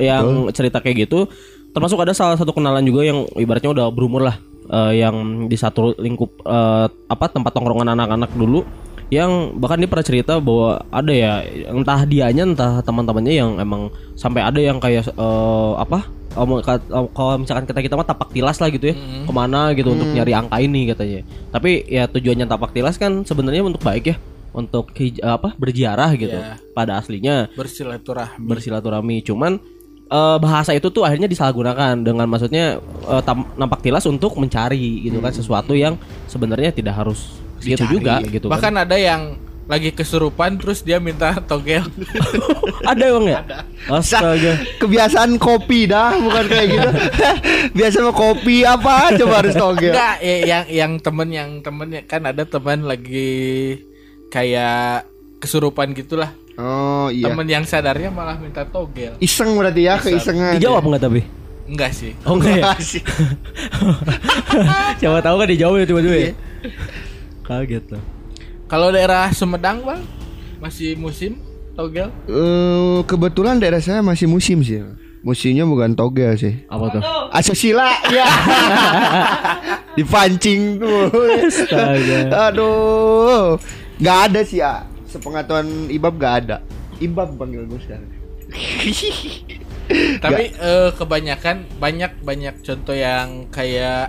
yang 0.00 0.48
cerita 0.54 0.80
kayak 0.80 1.08
gitu, 1.08 1.28
termasuk 1.76 2.00
ada 2.00 2.16
salah 2.16 2.36
satu 2.36 2.56
kenalan 2.56 2.84
juga 2.84 3.04
yang 3.04 3.28
ibaratnya 3.36 3.72
udah 3.74 3.86
berumur 3.92 4.24
lah, 4.24 4.36
eh, 4.70 5.02
yang 5.02 5.48
di 5.50 5.56
satu 5.58 5.96
lingkup 5.98 6.40
eh, 6.44 6.86
apa 6.88 7.26
tempat 7.28 7.52
tongkrongan 7.52 7.92
anak-anak 7.92 8.32
dulu, 8.32 8.64
yang 9.12 9.58
bahkan 9.58 9.82
dia 9.82 9.90
pernah 9.90 10.06
cerita 10.06 10.38
bahwa 10.38 10.80
ada 10.88 11.12
ya 11.12 11.32
entah 11.68 12.06
dianya 12.06 12.46
entah 12.46 12.78
teman-temannya 12.80 13.34
yang 13.34 13.50
emang 13.58 13.90
sampai 14.14 14.40
ada 14.46 14.60
yang 14.62 14.78
kayak 14.78 15.10
eh, 15.10 15.72
apa 15.76 16.06
om- 16.38 16.62
kalau 17.10 17.42
misalkan 17.42 17.66
kita 17.66 17.82
kita 17.82 17.94
mah 17.98 18.06
tapak 18.06 18.30
tilas 18.30 18.62
lah 18.62 18.70
gitu 18.70 18.94
ya 18.94 18.96
ke 19.26 19.32
mana 19.34 19.74
gitu 19.74 19.90
untuk 19.90 20.14
nyari 20.14 20.32
angka 20.32 20.56
ini 20.62 20.94
katanya. 20.94 21.26
Tapi 21.50 21.90
ya 21.90 22.06
tujuannya 22.06 22.46
tapak 22.46 22.70
tilas 22.70 22.96
kan 22.96 23.26
sebenarnya 23.26 23.66
untuk 23.66 23.82
baik 23.82 24.14
ya 24.14 24.16
untuk 24.52 24.90
hij- 24.92 25.20
apa 25.20 25.54
berziarah 25.54 26.10
gitu 26.12 26.32
Iya. 26.32 26.58
pada 26.70 26.96
aslinya 26.96 27.48
bersilaturahmi 27.52 28.44
bersilaturahmi 28.44 29.16
cuman 29.22 29.62
eh, 30.06 30.36
bahasa 30.38 30.72
itu 30.72 30.88
tuh 30.88 31.02
akhirnya 31.02 31.26
disalahgunakan 31.26 31.94
dengan 31.96 32.26
maksudnya 32.26 32.78
eh, 33.04 33.22
tam- 33.22 33.50
nampak 33.54 33.78
tilas 33.80 34.02
untuk 34.04 34.34
mencari 34.34 34.78
gitu 35.02 35.18
kan 35.18 35.30
sesuatu 35.30 35.72
yang 35.72 35.94
sebenarnya 36.26 36.70
tidak 36.70 36.96
harus 36.96 37.38
gitu 37.58 37.78
Dicari. 37.78 37.92
juga 37.92 38.14
gitu 38.24 38.46
kan. 38.46 38.52
bahkan 38.52 38.74
ada 38.76 38.96
yang 38.96 39.36
lagi 39.66 39.94
kesurupan 39.94 40.58
terus 40.58 40.82
dia 40.82 40.98
minta 40.98 41.30
togel 41.40 41.86
ada 42.90 43.02
emang 43.06 43.26
ya 43.28 43.40
astaga 43.86 44.58
Kebiasaan 44.80 45.38
kopi 45.38 45.86
dah, 45.86 46.10
bukan 46.16 46.44
kayak 46.48 46.66
gitu. 46.68 46.88
Biasa 47.78 47.96
mau 48.00 48.10
kopi 48.10 48.64
apa 48.64 49.14
coba 49.14 49.34
harus 49.38 49.54
togel. 49.54 49.92
Enggak, 49.92 50.16
ya, 50.18 50.36
yang 50.42 50.64
yang 50.66 50.92
temen 50.98 51.28
yang 51.30 51.50
temennya 51.60 52.02
kan 52.02 52.24
ada 52.24 52.42
teman 52.42 52.82
lagi 52.82 53.78
kayak 54.30 55.04
kesurupan 55.36 55.92
gitulah. 55.92 56.32
Oh 56.54 57.08
iya. 57.08 57.26
Temen 57.26 57.44
yang 57.44 57.64
sadarnya 57.64 58.08
malah 58.08 58.36
minta 58.36 58.62
togel. 58.62 59.16
Iseng 59.18 59.54
berarti 59.54 59.82
ya, 59.82 59.96
keisengan. 59.96 60.56
dijawab 60.56 60.82
nggak 60.86 61.02
tapi 61.02 61.20
Enggak 61.64 61.94
sih. 61.94 62.10
oh 62.26 62.34
enggak 62.34 62.58
ya 62.58 62.74
siapa 64.98 65.18
tahu 65.22 65.34
kan 65.38 65.46
dijawab 65.46 65.74
ya 65.78 65.86
tiba-tiba 65.86 66.16
ya 66.18 66.30
kaget 67.42 67.82
tuh 67.88 68.02
Kalau 68.66 68.90
daerah 68.90 69.30
Sumedang, 69.30 69.82
Bang, 69.82 70.02
masih 70.58 70.94
musim 70.94 71.38
togel? 71.74 72.10
Eh, 72.26 72.98
kebetulan 73.02 73.58
daerah 73.58 73.82
saya 73.82 73.98
masih 73.98 74.30
musim 74.30 74.62
sih. 74.62 74.78
Musimnya 75.26 75.66
bukan 75.66 75.98
togel 75.98 76.38
sih. 76.38 76.54
Apa 76.70 76.86
tuh? 76.94 77.02
Asusila 77.34 77.90
ya. 78.08 78.30
Dipancing 79.98 80.78
tuh. 80.78 81.10
Astaga. 81.50 82.18
Aduh. 82.46 83.58
Nggak 84.00 84.18
ada 84.32 84.40
sih 84.42 84.58
ya. 84.64 84.88
Sepengetahuan 85.04 85.92
Ibab 85.92 86.16
nggak 86.16 86.34
ada. 86.44 86.56
Ibab 86.98 87.36
panggil 87.36 87.68
gue 87.68 87.80
sekarang. 87.84 88.10
Tapi 90.24 90.44
eh, 90.54 90.90
kebanyakan 90.96 91.66
banyak 91.76 92.12
banyak 92.24 92.54
contoh 92.64 92.96
yang 92.96 93.50
kayak 93.52 94.08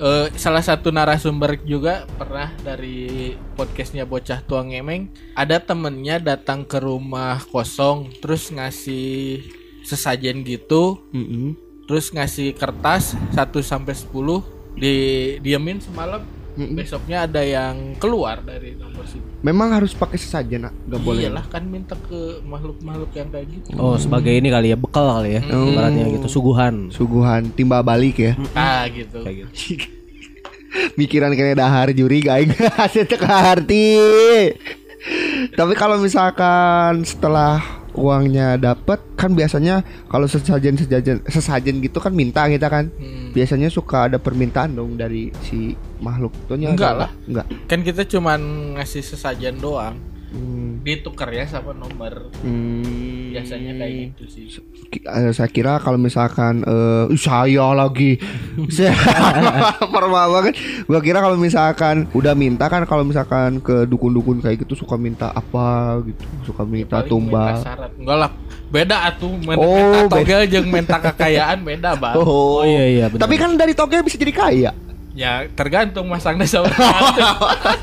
eh, 0.00 0.26
salah 0.34 0.64
satu 0.64 0.90
narasumber 0.90 1.60
juga 1.62 2.08
pernah 2.18 2.50
dari 2.64 3.36
podcastnya 3.54 4.08
bocah 4.08 4.40
tua 4.46 4.64
ngemeng 4.64 5.12
ada 5.36 5.60
temennya 5.60 6.16
datang 6.18 6.64
ke 6.64 6.80
rumah 6.80 7.42
kosong 7.52 8.08
terus 8.24 8.48
ngasih 8.48 9.44
sesajen 9.84 10.46
gitu 10.46 11.04
Mm-mm. 11.12 11.56
terus 11.84 12.08
ngasih 12.12 12.56
kertas 12.56 13.18
1 13.36 13.36
sampai 13.60 13.94
10 13.96 14.78
di 14.78 14.96
diemin 15.42 15.82
semalam 15.82 16.37
Mm-mm. 16.58 16.74
besoknya 16.74 17.22
ada 17.22 17.38
yang 17.38 17.94
keluar 17.96 18.42
dari 18.42 18.74
nomor 18.74 19.06
situ 19.06 19.22
Memang 19.38 19.70
harus 19.70 19.94
pakai 19.94 20.18
sesajen, 20.18 20.66
nak. 20.66 20.74
Nggak 20.84 21.00
boleh. 21.00 21.22
iyalah 21.22 21.46
kan 21.46 21.62
minta 21.62 21.94
ke 21.94 22.42
makhluk-makhluk 22.42 23.14
yang 23.14 23.30
kayak 23.30 23.46
gitu 23.48 23.70
Oh, 23.78 23.94
sebagai 23.94 24.34
ini 24.34 24.50
kali 24.50 24.68
ya, 24.68 24.76
bekal 24.76 25.06
kali 25.14 25.38
ya. 25.38 25.42
Ibaratnya 25.46 26.10
gitu, 26.10 26.26
suguhan. 26.26 26.90
Suguhan 26.90 27.54
timbal 27.54 27.80
balik 27.80 28.18
ya. 28.18 28.32
ah 28.52 28.82
gitu 28.90 29.22
Kayak 29.22 29.46
gitu. 29.54 29.86
Mikiran 30.98 31.30
kayaknya 31.32 31.56
dahar 31.56 31.94
juri 31.94 32.18
gaing 32.18 32.50
hasil 32.82 33.06
teka 33.06 33.30
arti. 33.30 33.94
Tapi 35.54 35.72
kalau 35.72 35.96
misalkan 35.96 37.06
setelah 37.06 37.62
uangnya 37.98 38.54
dapat 38.54 39.02
kan 39.18 39.34
biasanya 39.34 39.82
kalau 40.06 40.30
sesajen 40.30 40.78
sesajen 40.78 41.18
sesajen 41.26 41.82
gitu 41.82 41.98
kan 41.98 42.14
minta 42.14 42.46
kita 42.46 42.70
kan. 42.70 42.94
Hmm. 42.94 43.34
Biasanya 43.34 43.68
suka 43.68 44.06
ada 44.06 44.22
permintaan 44.22 44.78
dong 44.78 44.94
dari 44.94 45.34
si 45.42 45.74
makhluk 45.98 46.30
itunya. 46.46 46.70
Enggak 46.70 46.94
lah. 46.94 47.10
Enggak. 47.26 47.46
kan 47.66 47.80
kita 47.82 48.06
cuman 48.06 48.40
ngasih 48.78 49.02
sesajen 49.02 49.58
doang 49.58 49.98
Hmm. 50.28 50.80
ditukar 50.80 51.28
ya 51.28 51.44
sama 51.44 51.72
nomor. 51.72 52.28
Hmm. 52.38 53.08
biasanya 53.28 53.76
kayak 53.76 53.92
gitu 54.10 54.24
sih. 54.26 54.44
Eh, 54.98 55.30
saya 55.30 55.46
kira 55.46 55.76
kalau 55.78 55.96
misalkan 55.96 56.60
eh 56.62 57.08
ih, 57.08 57.16
saya 57.16 57.72
lagi. 57.72 58.16
Saya 58.68 58.92
banget. 59.88 60.56
Gua 60.84 60.98
kira 60.98 61.18
kalau 61.18 61.36
misalkan 61.36 62.08
udah 62.12 62.32
minta 62.32 62.66
kan 62.66 62.84
kalau 62.84 63.04
misalkan 63.04 63.60
ke 63.60 63.84
dukun-dukun 63.84 64.40
kayak 64.40 64.64
gitu 64.64 64.74
suka 64.78 64.96
minta 64.96 65.28
apa 65.30 66.00
gitu. 66.02 66.24
Suka 66.44 66.64
minta 66.64 66.98
Paling 66.98 67.08
tumbal. 67.08 67.54
minta 67.54 67.72
enggak 67.94 68.16
lah. 68.18 68.30
Beda 68.68 68.96
atuh. 69.06 69.32
Men 69.38 69.56
Oh, 69.56 69.72
beda. 70.02 70.08
togel 70.10 70.40
jeung 70.46 70.68
minta 70.68 70.96
kekayaan 70.98 71.58
beda 71.62 71.90
bang. 71.94 72.14
Oh, 72.20 72.26
Oh, 72.58 72.60
iya, 72.64 72.84
iya, 72.86 73.04
benar. 73.06 73.22
tapi 73.22 73.34
kan 73.36 73.54
dari 73.54 73.72
togel 73.72 74.00
bisa 74.00 74.16
jadi 74.16 74.32
kaya 74.32 74.72
ya 75.18 75.50
tergantung 75.50 76.06
masangnya 76.06 76.46
sama. 76.46 76.70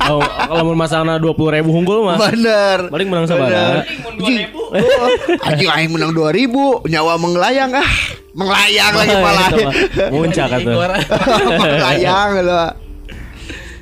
Oh, 0.06 0.22
kalau 0.22 0.70
mau 0.70 0.78
masangna 0.78 1.18
20 1.18 1.34
ribu 1.52 1.74
hunggul 1.74 2.06
mah. 2.06 2.16
bener 2.22 2.88
Paling 2.88 3.08
menang 3.10 3.26
sabaraha. 3.26 3.82
Ji- 4.22 4.48
Oh, 4.76 5.10
anjing 5.42 5.68
aing 5.68 5.90
menang 5.90 6.12
2000 6.12 6.86
nyawa 6.86 7.18
menglayang 7.18 7.72
ah 7.72 7.90
menglayang 8.32 8.94
lagi 8.94 9.16
pala 9.16 9.42
Itu 9.46 9.58
mah, 9.62 9.74
Muncak 10.10 10.48
atuh. 10.48 10.62
Igor. 10.62 10.92
Sayang 11.82 12.30
lo. 12.40 12.66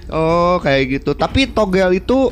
Oh 0.09 0.55
kayak 0.59 0.83
gitu. 0.91 1.11
Tapi 1.13 1.45
togel 1.47 1.97
itu 1.97 2.29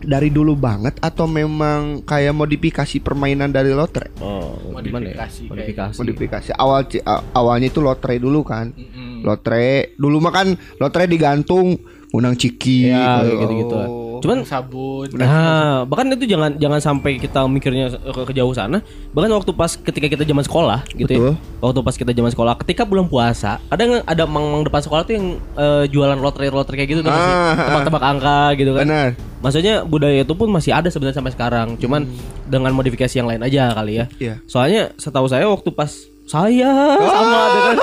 dari 0.00 0.32
dulu 0.32 0.56
banget 0.56 0.96
atau 1.04 1.28
memang 1.28 2.00
kayak 2.04 2.32
modifikasi 2.32 2.96
permainan 3.04 3.52
dari 3.52 3.70
lotre? 3.72 4.10
Oh, 4.20 4.56
gimana 4.80 5.12
ya? 5.12 5.24
Modifikasi 5.28 5.42
Modifikasi. 5.50 5.96
Modifikasi 6.00 6.50
awal 6.56 6.88
awalnya 7.36 7.68
itu 7.68 7.80
lotre 7.84 8.16
dulu 8.16 8.40
kan. 8.42 8.72
Mm-mm. 8.72 9.20
Lotre 9.20 9.94
dulu 10.00 10.16
mah 10.24 10.32
kan 10.32 10.48
lotre 10.80 11.04
digantung 11.04 11.76
unang 12.10 12.34
ciki. 12.34 12.88
Ya, 12.88 13.22
Oh. 13.22 13.38
gitu-gitu. 13.38 13.78
Cuman 14.20 14.44
sabun 14.44 15.08
Nah, 15.16 15.88
bahkan 15.88 16.12
itu 16.12 16.28
jangan 16.28 16.52
jangan 16.54 16.76
sampai 16.76 17.16
kita 17.16 17.40
mikirnya 17.48 17.88
ke, 17.88 18.20
ke 18.28 18.32
jauh 18.36 18.52
sana. 18.52 18.84
Bahkan 19.10 19.32
waktu 19.32 19.50
pas 19.50 19.72
ketika 19.72 20.12
kita 20.12 20.28
zaman 20.28 20.44
sekolah 20.44 20.84
gitu 20.92 21.08
Betul. 21.08 21.32
ya. 21.32 21.32
Waktu 21.58 21.80
pas 21.80 21.96
kita 21.96 22.12
zaman 22.12 22.28
sekolah, 22.28 22.52
ketika 22.60 22.84
bulan 22.84 23.08
puasa, 23.08 23.56
ada 23.66 23.80
nggak 23.80 24.04
ada 24.04 24.24
mang-mang 24.24 24.60
depan 24.60 24.84
sekolah 24.84 25.02
tuh 25.02 25.14
yang 25.16 25.26
eh, 25.56 25.84
jualan 25.88 26.20
lotre-lotre 26.20 26.76
kayak 26.76 26.88
gitu 26.90 27.00
tuh 27.00 27.08
masih 27.08 27.32
Ah, 27.32 27.54
tebak-tebak 27.56 28.02
angka 28.04 28.38
gitu 28.54 28.70
kan. 28.76 28.84
Benar. 28.84 29.08
Maksudnya 29.40 29.74
budaya 29.88 30.20
itu 30.20 30.34
pun 30.36 30.48
masih 30.52 30.76
ada 30.76 30.92
sebenarnya 30.92 31.16
sampai 31.16 31.32
sekarang, 31.32 31.80
cuman 31.80 32.04
dengan 32.44 32.76
modifikasi 32.76 33.14
yang 33.14 33.24
lain 33.24 33.40
aja 33.40 33.72
kali 33.72 34.04
ya. 34.04 34.06
Iya. 34.20 34.34
Soalnya 34.44 34.92
setahu 35.00 35.32
saya 35.32 35.48
waktu 35.48 35.72
pas 35.72 35.96
saya 36.28 36.68
sama 37.00 37.40
dengan 37.56 37.74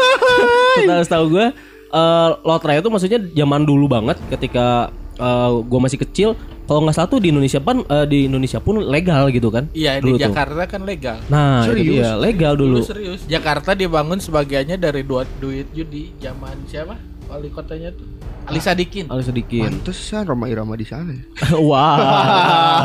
setahu 0.78 1.02
setahu 1.02 1.26
gue 1.34 1.46
eh, 1.90 2.30
lotre 2.42 2.74
itu 2.76 2.88
maksudnya 2.88 3.20
zaman 3.32 3.64
dulu 3.64 3.88
banget 3.88 4.18
ketika 4.28 4.90
eh, 5.16 5.52
gue 5.62 5.80
masih 5.80 6.00
kecil. 6.00 6.30
Kalau 6.68 6.84
nggak 6.84 6.94
salah 6.94 7.08
tuh 7.08 7.24
di 7.24 7.32
Indonesia 7.32 7.58
pun 7.58 7.80
eh, 7.82 8.06
di 8.06 8.28
Indonesia 8.28 8.60
pun 8.60 8.84
legal 8.84 9.32
gitu 9.32 9.48
kan? 9.48 9.72
iya 9.72 9.98
Dulu 9.98 10.14
di 10.14 10.20
tuh. 10.20 10.24
Jakarta 10.28 10.64
kan 10.68 10.84
legal 10.84 11.16
Nah, 11.28 11.64
itu 11.64 11.72
Serius? 11.72 11.96
dia 11.96 12.10
legal 12.14 12.54
dulu. 12.54 12.78
Dulu 12.78 12.84
serius 12.86 13.22
Jakarta 13.24 13.72
dibangun 13.72 14.20
sebagiannya 14.20 14.76
dari 14.76 15.02
duit 15.02 15.32
duit 15.40 15.68
judi 15.72 16.12
zaman 16.20 16.60
siapa 16.68 17.00
wali 17.28 17.48
kotanya 17.50 17.92
tuh 17.92 18.08
Ali 18.48 18.64
Sadikin 18.64 19.12
Harus 19.12 19.28
sedikit. 19.28 19.68
Pantesan 19.68 20.24
Roma 20.24 20.48
Irama 20.48 20.80
di 20.80 20.88
sana. 20.88 21.12
ya. 21.12 21.24
Wah. 21.68 22.00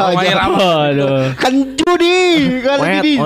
Roma 0.10 0.22
Irama. 0.26 0.70
Aduh. 0.90 1.30
Kan 1.38 1.54
judi, 1.78 2.20
kan 2.60 2.78
judi. 2.98 3.14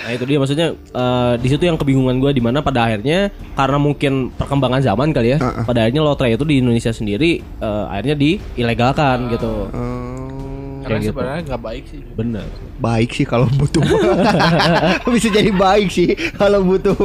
Nah 0.00 0.16
itu 0.16 0.24
dia 0.24 0.40
maksudnya 0.40 0.68
eh, 0.74 1.34
di 1.38 1.46
situ 1.46 1.62
yang 1.62 1.76
kebingungan 1.76 2.18
gue 2.18 2.32
di 2.32 2.40
mana 2.40 2.58
pada 2.58 2.88
akhirnya 2.88 3.28
karena 3.52 3.78
mungkin 3.78 4.32
perkembangan 4.32 4.80
zaman 4.80 5.12
kali 5.12 5.36
ya 5.36 5.38
Uh-uh. 5.38 5.62
pada 5.62 5.84
akhirnya 5.84 6.00
lotre 6.00 6.32
itu 6.32 6.40
di 6.42 6.58
Indonesia 6.58 6.88
sendiri 6.88 7.38
eh, 7.38 7.84
akhirnya 7.86 8.16
diilegalkan 8.16 9.28
gitu 9.28 9.68
Oh. 9.70 10.80
karena 10.82 10.98
gitu. 10.98 11.12
sebenarnya 11.14 11.42
nggak 11.46 11.62
baik 11.62 11.84
sih 11.86 12.00
bener 12.16 12.48
baik 12.80 13.12
sih 13.12 13.28
kalau 13.28 13.46
butuh. 13.52 13.84
Bisa 15.14 15.28
jadi 15.28 15.52
baik 15.52 15.88
sih 15.92 16.16
kalau 16.34 16.64
butuh. 16.64 16.96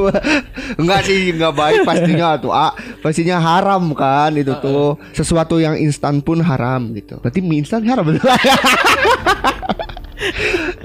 Enggak 0.79 1.05
sih 1.05 1.35
enggak 1.35 1.53
baik 1.53 1.83
pastinya 1.83 2.39
tuh 2.39 2.55
ah 2.55 2.71
pastinya 3.03 3.37
haram 3.37 3.91
kan 3.91 4.31
itu 4.33 4.55
tuh. 4.63 4.95
Sesuatu 5.11 5.59
yang 5.59 5.75
instan 5.75 6.23
pun 6.23 6.39
haram 6.39 6.95
gitu. 6.95 7.19
Berarti 7.19 7.43
mie 7.43 7.61
instan 7.61 7.83
haram. 7.83 8.07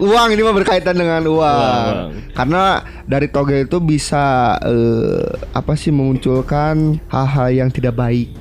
Uang 0.01 0.35
ini 0.35 0.43
mah 0.43 0.57
berkaitan 0.57 0.97
dengan 0.97 1.23
uang, 1.23 1.39
Uang. 1.39 2.33
karena 2.35 2.83
dari 3.07 3.31
toge 3.31 3.63
itu 3.69 3.79
bisa 3.79 4.57
eh, 4.59 5.29
apa 5.55 5.79
sih 5.79 5.95
memunculkan 5.95 6.99
hal-hal 7.09 7.49
yang 7.53 7.71
tidak 7.71 7.95
baik. 7.95 8.33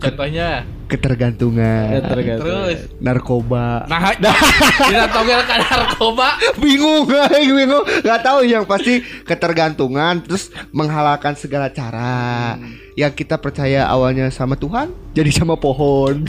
Contohnya 0.00 0.66
ketergantungan. 0.94 1.98
Terus? 2.40 2.78
Narkoba. 3.02 3.84
Nah 3.90 4.14
kita 4.14 5.06
togel 5.10 5.40
kan 5.44 5.60
narkoba. 5.60 6.28
Bingung 6.62 7.10
bingung. 7.58 7.84
Nggak 8.04 8.20
tahu 8.22 8.46
yang 8.46 8.64
pasti 8.64 9.02
ketergantungan 9.26 10.22
terus 10.22 10.54
menghalalkan 10.70 11.34
segala 11.34 11.70
cara 11.72 12.54
yang 12.94 13.10
kita 13.10 13.34
percaya 13.36 13.84
awalnya 13.84 14.30
sama 14.30 14.54
Tuhan 14.54 14.86
jadi 15.10 15.26
sama 15.28 15.54
pohon 15.54 16.22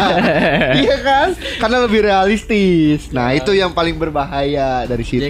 iya 0.80 0.96
kan 0.98 1.28
karena 1.58 1.78
lebih 1.80 2.00
realistis 2.02 3.08
nah 3.10 3.30
itu 3.30 3.52
yang 3.52 3.68
paling 3.70 3.94
berbahaya 3.94 4.84
dari 4.84 5.02
situ 5.02 5.28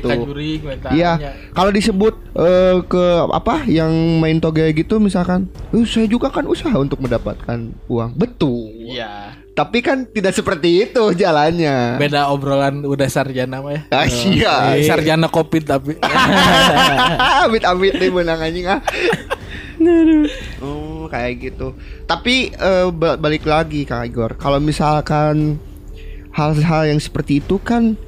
Iya, 0.93 1.12
kalau 1.50 1.71
disebut 1.71 2.15
eh, 2.33 2.79
ke 2.85 3.05
apa 3.29 3.67
yang 3.67 3.91
main 4.17 4.39
toge 4.39 4.62
gitu 4.73 4.99
misalkan, 4.99 5.45
"Uh, 5.71 5.83
saya 5.83 6.07
juga 6.07 6.29
kan 6.29 6.45
usaha 6.45 6.73
untuk 6.73 6.99
mendapatkan 6.99 7.59
uang." 7.87 8.11
Betul. 8.12 8.71
iya 8.89 9.35
Tapi 9.50 9.79
kan 9.81 10.07
tidak 10.07 10.33
seperti 10.33 10.85
itu 10.85 11.03
jalannya. 11.12 11.99
beda 11.99 12.27
obrolan 12.29 12.81
udah 12.83 13.07
sarjana 13.07 13.61
mah 13.61 13.73
ya 13.73 13.83
Ah, 13.93 14.07
iya. 14.07 14.55
Eh, 14.73 14.87
sarjana 14.87 15.27
covid 15.27 15.62
tapi 15.65 15.99
Amit-amit 17.45 17.93
deh 17.93 18.09
menang 18.09 18.41
anjing 18.41 18.67
ah. 18.67 18.81
Oh, 20.60 21.08
kayak 21.08 21.32
gitu. 21.40 21.72
Tapi 22.04 22.52
ba- 22.92 23.16
balik 23.16 23.44
lagi 23.44 23.82
Kak 23.82 24.06
Igor, 24.06 24.37
kalau 24.37 24.60
misalkan 24.60 25.56
hal-hal 26.30 26.87
yang 26.87 27.00
seperti 27.00 27.42
itu 27.42 27.58
kan 27.58 27.99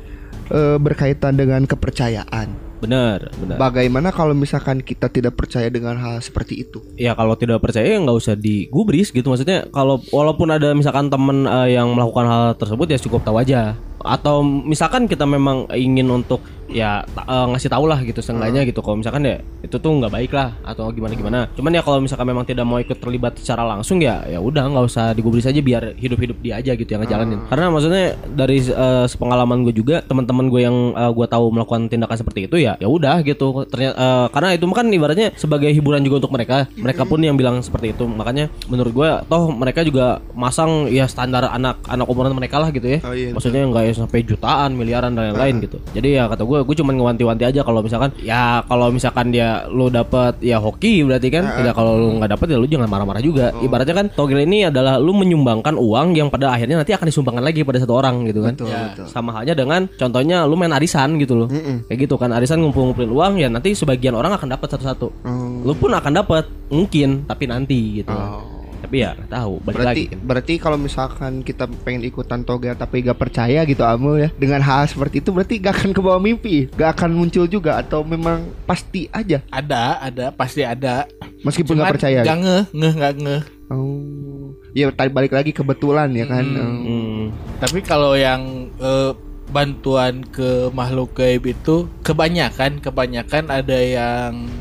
eh, 0.49 0.77
berkaitan 0.79 1.35
dengan 1.35 1.65
kepercayaan. 1.65 2.71
bener 2.83 3.31
bener 3.39 3.63
Bagaimana 3.63 4.11
kalau 4.11 4.35
misalkan 4.35 4.83
kita 4.83 5.07
tidak 5.07 5.39
percaya 5.39 5.71
dengan 5.71 5.95
hal 5.97 6.19
seperti 6.19 6.67
itu? 6.67 6.83
ya 6.99 7.15
kalau 7.15 7.39
tidak 7.39 7.63
percaya 7.63 7.87
ya 7.87 8.03
nggak 8.03 8.19
usah 8.19 8.35
digubris 8.35 9.15
gitu 9.15 9.23
maksudnya 9.31 9.71
kalau 9.71 10.03
walaupun 10.11 10.51
ada 10.51 10.75
misalkan 10.75 11.07
temen 11.07 11.47
eh, 11.47 11.79
yang 11.79 11.95
melakukan 11.95 12.27
hal 12.27 12.45
tersebut 12.59 12.91
ya 12.91 12.99
cukup 12.99 13.23
tahu 13.23 13.39
aja 13.39 13.79
atau 14.03 14.43
misalkan 14.43 15.07
kita 15.07 15.23
memang 15.23 15.71
ingin 15.71 16.11
untuk 16.11 16.43
ya 16.73 17.05
eh, 17.05 17.47
ngasih 17.53 17.71
tahu 17.71 17.85
lah 17.87 18.01
gitu 18.03 18.19
seenggaknya 18.25 18.65
gitu. 18.67 18.81
Kalau 18.83 18.99
misalkan 18.99 19.23
ya 19.29 19.37
itu 19.63 19.77
tuh 19.79 19.93
nggak 19.93 20.13
baik 20.13 20.33
lah 20.35 20.57
atau 20.67 20.91
gimana 20.91 21.15
gimana 21.15 21.41
cuman 21.55 21.71
ya 21.71 21.83
kalau 21.85 21.99
misalkan 22.03 22.27
memang 22.27 22.45
tidak 22.49 22.67
mau 22.67 22.83
ikut 22.83 22.99
terlibat 22.99 23.39
secara 23.39 23.63
langsung 23.63 24.03
ya 24.03 24.27
ya 24.27 24.43
udah 24.43 24.67
nggak 24.73 24.85
usah 24.89 25.15
digubris 25.15 25.47
aja 25.47 25.61
biar 25.63 25.95
hidup 25.95 26.19
hidup 26.19 26.39
dia 26.43 26.59
aja 26.59 26.73
gitu 26.75 26.89
yang 26.89 27.05
ngejalanin. 27.05 27.39
Karena 27.47 27.67
maksudnya 27.71 28.17
dari 28.33 28.59
eh, 28.59 29.07
sepengalaman 29.07 29.63
gue 29.69 29.75
juga 29.77 30.03
teman-teman 30.03 30.49
gue 30.51 30.61
yang 30.65 30.77
eh, 30.97 31.11
gue 31.13 31.27
tahu 31.29 31.45
melakukan 31.53 31.87
tindakan 31.87 32.17
seperti 32.19 32.51
itu 32.51 32.57
ya 32.59 32.75
ya 32.81 32.89
udah 32.89 33.23
gitu. 33.23 33.69
Ternyata 33.69 33.95
eh, 33.95 34.27
karena 34.33 34.49
itu 34.57 34.65
kan 34.73 34.87
ibaratnya 34.89 35.29
sebagai 35.37 35.71
hiburan 35.71 36.03
juga 36.03 36.25
untuk 36.25 36.33
mereka. 36.33 36.67
Mereka 36.75 37.05
pun 37.07 37.21
yang 37.23 37.37
bilang 37.37 37.61
seperti 37.61 37.93
itu. 37.93 38.05
Makanya 38.09 38.49
menurut 38.67 38.93
gue 38.93 39.11
toh 39.29 39.53
mereka 39.53 39.85
juga 39.85 40.19
masang 40.33 40.89
ya 40.89 41.07
standar 41.07 41.47
anak 41.53 41.85
anak 41.87 42.07
umuran 42.09 42.33
mereka 42.33 42.59
lah 42.59 42.73
gitu 42.73 42.89
ya. 42.89 42.99
Oh, 43.05 43.15
iya, 43.15 43.31
maksudnya 43.35 43.63
nggak 43.69 43.85
ya 43.87 43.93
sampai 43.95 44.21
jutaan 44.25 44.75
miliaran 44.75 45.13
dan 45.13 45.33
lain-lain 45.33 45.63
gitu. 45.63 45.79
Jadi 45.93 46.19
ya 46.19 46.27
kata 46.27 46.43
gue 46.43 46.59
gue 46.63 46.75
cuman 46.75 46.95
ngewanti-wanti 46.95 47.45
aja 47.45 47.61
kalau 47.61 47.81
misalkan 47.81 48.11
ya 48.19 48.43
kalau 48.63 48.89
misalkan 48.89 49.29
dia 49.29 49.67
lu 49.67 49.87
dapat 49.87 50.39
ya 50.39 50.57
hoki 50.57 51.03
berarti 51.03 51.29
kan 51.29 51.45
ya 51.61 51.71
kalau 51.71 51.95
lu 51.95 52.17
nggak 52.17 52.31
dapat 52.33 52.47
ya 52.49 52.57
lu 52.57 52.67
jangan 52.67 52.87
marah-marah 52.87 53.19
juga 53.19 53.51
ibaratnya 53.59 53.95
kan 53.95 54.07
togel 54.09 54.41
ini 54.41 54.67
adalah 54.67 54.97
lu 54.97 55.13
menyumbangkan 55.13 55.75
uang 55.75 56.13
yang 56.13 56.29
pada 56.29 56.51
akhirnya 56.51 56.79
nanti 56.79 56.91
akan 56.91 57.05
disumbangkan 57.05 57.43
lagi 57.43 57.63
pada 57.63 57.79
satu 57.79 57.95
orang 57.95 58.25
gitu 58.25 58.41
kan 58.41 58.55
Betul, 58.55 58.69
Ya. 58.69 58.81
betul. 58.89 59.07
sama 59.07 59.31
halnya 59.33 59.55
dengan 59.55 59.81
contohnya 59.89 60.45
lu 60.45 60.55
main 60.55 60.71
arisan 60.71 61.17
gitu 61.17 61.35
loh 61.37 61.49
kayak 61.87 61.99
gitu 62.01 62.15
kan 62.15 62.31
arisan 62.31 62.61
ngumpul-ngumpulin 62.61 63.09
uang 63.09 63.33
ya 63.37 63.49
nanti 63.49 63.73
sebagian 63.73 64.13
orang 64.13 64.33
akan 64.33 64.49
dapat 64.51 64.69
satu-satu 64.71 65.09
Oh. 65.23 65.63
lu 65.63 65.73
pun 65.73 65.91
akan 65.91 66.13
dapat 66.15 66.45
mungkin 66.69 67.25
tapi 67.25 67.45
nanti 67.45 68.01
gitu 68.01 68.13
Oh. 68.13 68.52
Tapi 68.93 69.09
ya 69.09 69.17
nggak 69.17 69.33
tahu 69.33 69.55
balik 69.65 69.77
Berarti 69.81 69.89
lagi 69.89 70.05
berarti 70.21 70.53
kalau 70.61 70.77
misalkan 70.77 71.33
kita 71.41 71.65
pengen 71.81 72.05
ikutan 72.05 72.45
toga 72.45 72.77
tapi 72.77 73.01
gak 73.01 73.17
percaya 73.17 73.65
gitu 73.65 73.81
Amul 73.89 74.21
ya 74.21 74.29
dengan 74.37 74.61
hal 74.61 74.85
seperti 74.85 75.25
itu 75.25 75.33
berarti 75.33 75.57
gak 75.65 75.81
akan 75.81 75.91
ke 75.97 76.01
bawah 76.05 76.21
mimpi, 76.21 76.69
gak 76.77 77.01
akan 77.01 77.17
muncul 77.17 77.49
juga 77.49 77.81
atau 77.81 78.05
memang 78.05 78.53
pasti 78.69 79.09
aja 79.09 79.41
Ada, 79.49 79.97
ada, 79.97 80.29
pasti 80.29 80.61
ada. 80.61 81.09
meskipun 81.41 81.81
Cuman 81.81 81.89
gak 81.89 81.95
percaya. 81.97 82.21
Gak 82.21 82.37
ngeh, 82.45 82.65
ngeh, 82.77 82.95
gak 83.01 83.15
ngeh. 83.17 83.43
Oh. 83.73 84.53
Ya 84.77 84.93
tadi 84.93 85.09
balik 85.09 85.33
lagi 85.33 85.57
kebetulan 85.57 86.13
ya 86.13 86.29
kan. 86.29 86.45
Oh. 86.53 86.69
Hmm. 86.69 87.23
Tapi 87.65 87.81
kalau 87.81 88.13
yang 88.13 88.69
eh, 88.77 89.17
bantuan 89.49 90.21
ke 90.21 90.69
makhluk 90.77 91.17
gaib 91.17 91.49
itu 91.49 91.89
kebanyakan, 92.05 92.77
kebanyakan 92.85 93.49
ada 93.49 93.79
yang 93.81 94.53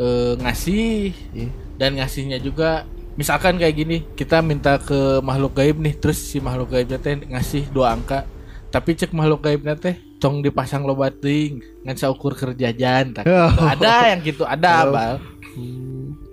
eh, 0.00 0.40
ngasih 0.40 1.12
Iya. 1.36 1.52
dan 1.76 2.00
ngasihnya 2.00 2.40
juga. 2.40 2.88
Misalkan 3.14 3.56
kayak 3.56 3.74
gini, 3.78 3.96
kita 4.18 4.42
minta 4.42 4.78
ke 4.78 5.22
makhluk 5.22 5.54
gaib 5.58 5.78
nih, 5.78 5.94
terus 5.94 6.18
si 6.18 6.42
makhluk 6.42 6.74
gaibnya 6.74 6.98
teh 6.98 7.14
ngasih 7.14 7.70
dua 7.70 7.94
angka. 7.94 8.26
Tapi 8.74 8.98
cek 8.98 9.14
makhluk 9.14 9.46
gaibnya 9.46 9.78
teh 9.78 9.94
tong 10.24 10.40
dipasang 10.40 10.88
lo 10.88 10.96
bating 10.96 11.60
ngan 11.84 12.00
saukur 12.00 12.32
kerjajan 12.32 13.12
tak. 13.12 13.28
Oh. 13.28 13.52
ada 13.60 14.08
yang 14.08 14.24
gitu 14.24 14.48
ada 14.48 14.88
bal 14.88 15.20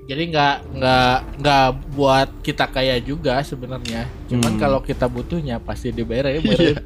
jadi 0.07 0.23
nggak 0.31 0.55
nggak 0.79 1.15
nggak 1.43 1.67
buat 1.95 2.29
kita 2.39 2.71
kaya 2.71 3.03
juga 3.03 3.43
sebenarnya 3.43 4.07
cuman 4.31 4.55
kalau 4.55 4.79
kita 4.79 5.11
butuhnya 5.11 5.59
pasti 5.59 5.91
dibayar 5.91 6.31
ya 6.31 6.39
bayar. 6.39 6.79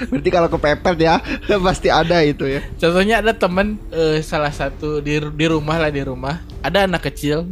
Berarti 0.00 0.28
kalau 0.32 0.48
kepepet 0.48 0.96
ya 0.96 1.20
pasti 1.66 1.86
ada 1.92 2.18
itu 2.26 2.46
ya. 2.50 2.62
contohnya 2.78 3.22
ada 3.22 3.30
temen 3.30 3.78
eh, 3.94 4.18
salah 4.22 4.50
satu 4.50 4.98
di 4.98 5.22
di 5.22 5.46
rumah 5.46 5.78
lah 5.78 5.90
di 5.90 6.02
rumah 6.02 6.42
ada 6.66 6.86
anak 6.86 7.10
kecil 7.10 7.46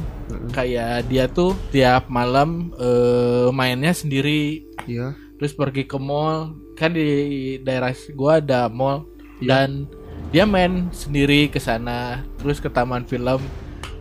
kayak 0.50 1.06
dia 1.08 1.28
tuh 1.28 1.54
tiap 1.70 2.08
malam 2.10 2.72
eh, 2.76 3.48
mainnya 3.52 3.92
sendiri. 3.94 4.64
Iya. 4.88 5.12
terus 5.38 5.54
pergi 5.54 5.86
ke 5.86 5.94
mall. 6.02 6.58
Kan 6.74 6.98
di 6.98 7.56
daerah 7.62 7.94
gua 8.18 8.42
ada 8.42 8.66
mall. 8.66 9.06
Dan 9.38 9.86
dia 10.34 10.42
main 10.42 10.90
sendiri 10.90 11.46
ke 11.46 11.62
sana. 11.62 12.26
Terus 12.42 12.58
ke 12.58 12.66
taman 12.66 13.06
film 13.06 13.38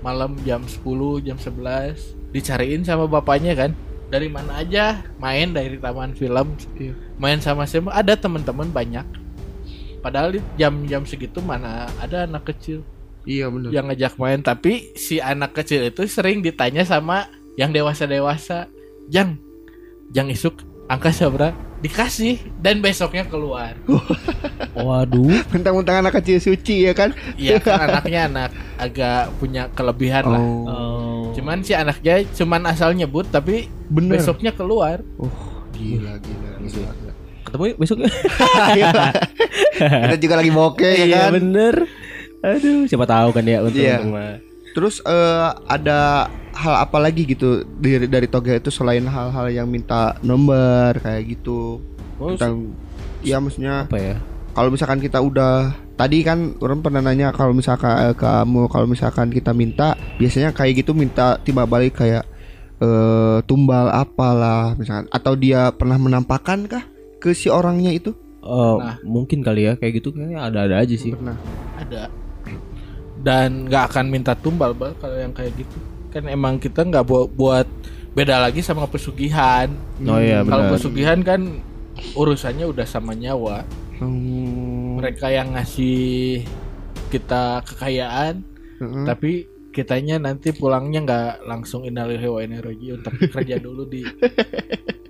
malam 0.01 0.37
jam 0.45 0.61
10 0.61 1.25
jam 1.25 1.37
11 1.37 2.33
dicariin 2.33 2.81
sama 2.81 3.05
bapaknya 3.05 3.53
kan. 3.53 3.71
Dari 4.07 4.31
mana 4.31 4.63
aja? 4.63 5.03
Main 5.19 5.53
dari 5.53 5.77
taman 5.77 6.17
film. 6.17 6.57
Iya. 6.79 6.93
main 7.21 7.37
sama 7.37 7.69
siapa? 7.69 7.93
Ada 7.93 8.17
teman-teman 8.17 8.71
banyak. 8.73 9.05
Padahal 10.01 10.37
di 10.37 10.41
jam-jam 10.55 11.03
segitu 11.03 11.43
mana 11.43 11.89
ada 11.99 12.23
anak 12.23 12.49
kecil 12.53 12.85
Iya 13.27 13.45
benar. 13.47 13.69
yang 13.69 13.85
ngajak 13.85 14.15
main 14.15 14.39
tapi 14.39 14.95
si 14.95 15.19
anak 15.19 15.51
kecil 15.53 15.83
itu 15.83 16.07
sering 16.07 16.39
ditanya 16.39 16.81
sama 16.81 17.27
yang 17.53 17.69
dewasa-dewasa 17.69 18.71
jang 19.05 19.35
jang 20.07 20.27
isuk 20.27 20.55
angka 20.87 21.11
sabra 21.11 21.51
dikasih 21.77 22.39
dan 22.57 22.79
besoknya 22.79 23.21
keluar 23.23 23.75
waduh 24.77 25.43
Mentang-mentang 25.51 25.99
anak 25.99 26.17
kecil 26.17 26.39
suci 26.39 26.87
ya 26.87 26.93
kan. 26.93 27.11
iya 27.35 27.59
kan 27.59 27.83
anaknya 27.83 28.25
anak 28.25 28.49
agak 28.75 29.29
punya 29.35 29.67
kelebihan 29.69 30.23
lah 30.25 30.39
Oh. 30.39 30.63
Oh. 30.65 31.23
cuman 31.35 31.59
si 31.61 31.73
anaknya 31.73 32.23
cuman 32.31 32.63
asal 32.65 32.93
nyebut 32.93 33.27
tapi 33.27 33.67
Bener. 33.85 34.17
besoknya 34.17 34.49
keluar 34.51 35.03
Oh, 35.17 35.27
gila 35.69 36.15
gila. 36.17 36.49
gila. 36.63 36.91
ketemu 37.43 37.63
yuk 37.65 37.77
besok 37.77 37.97
Kita 39.77 40.15
juga 40.17 40.35
lagi 40.35 40.51
bokeh 40.51 40.93
ya 40.95 41.05
iya 41.05 41.19
kan. 41.21 41.31
bener 41.35 41.75
aduh 42.39 42.85
siapa 42.85 43.05
tahu 43.05 43.29
kan 43.31 43.43
ya 43.43 43.59
untuk 43.59 43.77
Iya. 43.77 43.97
mah 44.03 44.37
Terus 44.71 45.01
eh, 45.01 45.47
ada 45.65 46.29
hal 46.53 46.73
apa 46.77 46.97
lagi 46.97 47.25
gitu 47.25 47.65
dari 47.75 48.05
dari 48.05 48.25
toga 48.25 48.53
itu 48.53 48.69
selain 48.69 49.01
hal-hal 49.03 49.49
yang 49.49 49.65
minta 49.65 50.13
nomor 50.21 50.93
kayak 50.95 51.33
gitu. 51.33 51.81
Oh, 52.15 52.29
Tentang 52.31 52.77
ya 53.19 53.41
maksudnya 53.41 53.83
apa 53.83 53.97
ya 53.97 54.15
kalau 54.53 54.69
misalkan 54.69 54.97
kita 54.97 55.17
udah 55.17 55.69
tadi 55.93 56.21
kan 56.21 56.53
orang 56.57 56.81
pernah 56.81 57.01
nanya 57.01 57.29
kalau 57.29 57.53
misalkan 57.53 57.89
eh, 58.03 58.13
kamu 58.13 58.69
kalau 58.69 58.85
misalkan 58.85 59.29
kita 59.29 59.49
minta 59.49 59.97
biasanya 60.15 60.53
kayak 60.53 60.81
gitu 60.81 60.93
minta 60.93 61.41
tiba 61.41 61.65
balik 61.65 61.97
kayak 61.97 62.21
eh 62.77 63.37
tumbal 63.43 63.89
apalah 63.89 64.77
misalkan 64.77 65.09
atau 65.09 65.33
dia 65.33 65.69
pernah 65.71 65.97
menampakkan 65.97 66.69
kah 66.69 66.85
ke 67.17 67.33
si 67.33 67.49
orangnya 67.49 67.89
itu 67.89 68.13
Oh, 68.39 68.77
Nah. 68.77 68.95
mungkin 69.01 69.41
kali 69.41 69.65
ya 69.65 69.73
kayak 69.73 69.99
gitu 69.99 70.13
kayaknya 70.13 70.39
ada-ada 70.39 70.79
aja 70.79 70.93
sih. 70.93 71.11
pernah 71.11 71.35
ada 71.75 72.07
dan 73.27 73.67
nggak 73.67 73.91
akan 73.91 74.05
minta 74.07 74.31
tumbal 74.39 74.71
bal 74.71 74.95
kalau 75.03 75.19
yang 75.19 75.35
kayak 75.35 75.51
gitu. 75.59 75.75
Kan 76.15 76.31
emang 76.31 76.63
kita 76.63 76.87
nggak 76.87 77.03
buat 77.03 77.27
buat 77.35 77.67
beda 78.15 78.39
lagi 78.39 78.63
sama 78.63 78.87
pesugihan. 78.87 79.67
Oh 80.07 80.15
iya 80.15 80.47
kalau 80.47 80.71
pesugihan 80.71 81.19
kan 81.19 81.59
urusannya 82.15 82.63
udah 82.71 82.87
sama 82.87 83.11
nyawa. 83.11 83.67
Hmm, 83.99 85.03
mereka 85.03 85.27
yang 85.27 85.57
ngasih 85.57 86.45
kita 87.07 87.63
kekayaan 87.63 88.43
heeh. 88.79 89.05
tapi 89.07 89.31
kitanya 89.71 90.17
nanti 90.19 90.51
pulangnya 90.51 91.05
nggak 91.05 91.33
langsung 91.47 91.85
innalillahi 91.85 92.29
wa 92.29 92.41
inna 92.41 92.59
raji'un 92.59 92.99
tapi 93.05 93.29
kerja 93.29 93.61
dulu 93.61 93.85
di 93.87 94.03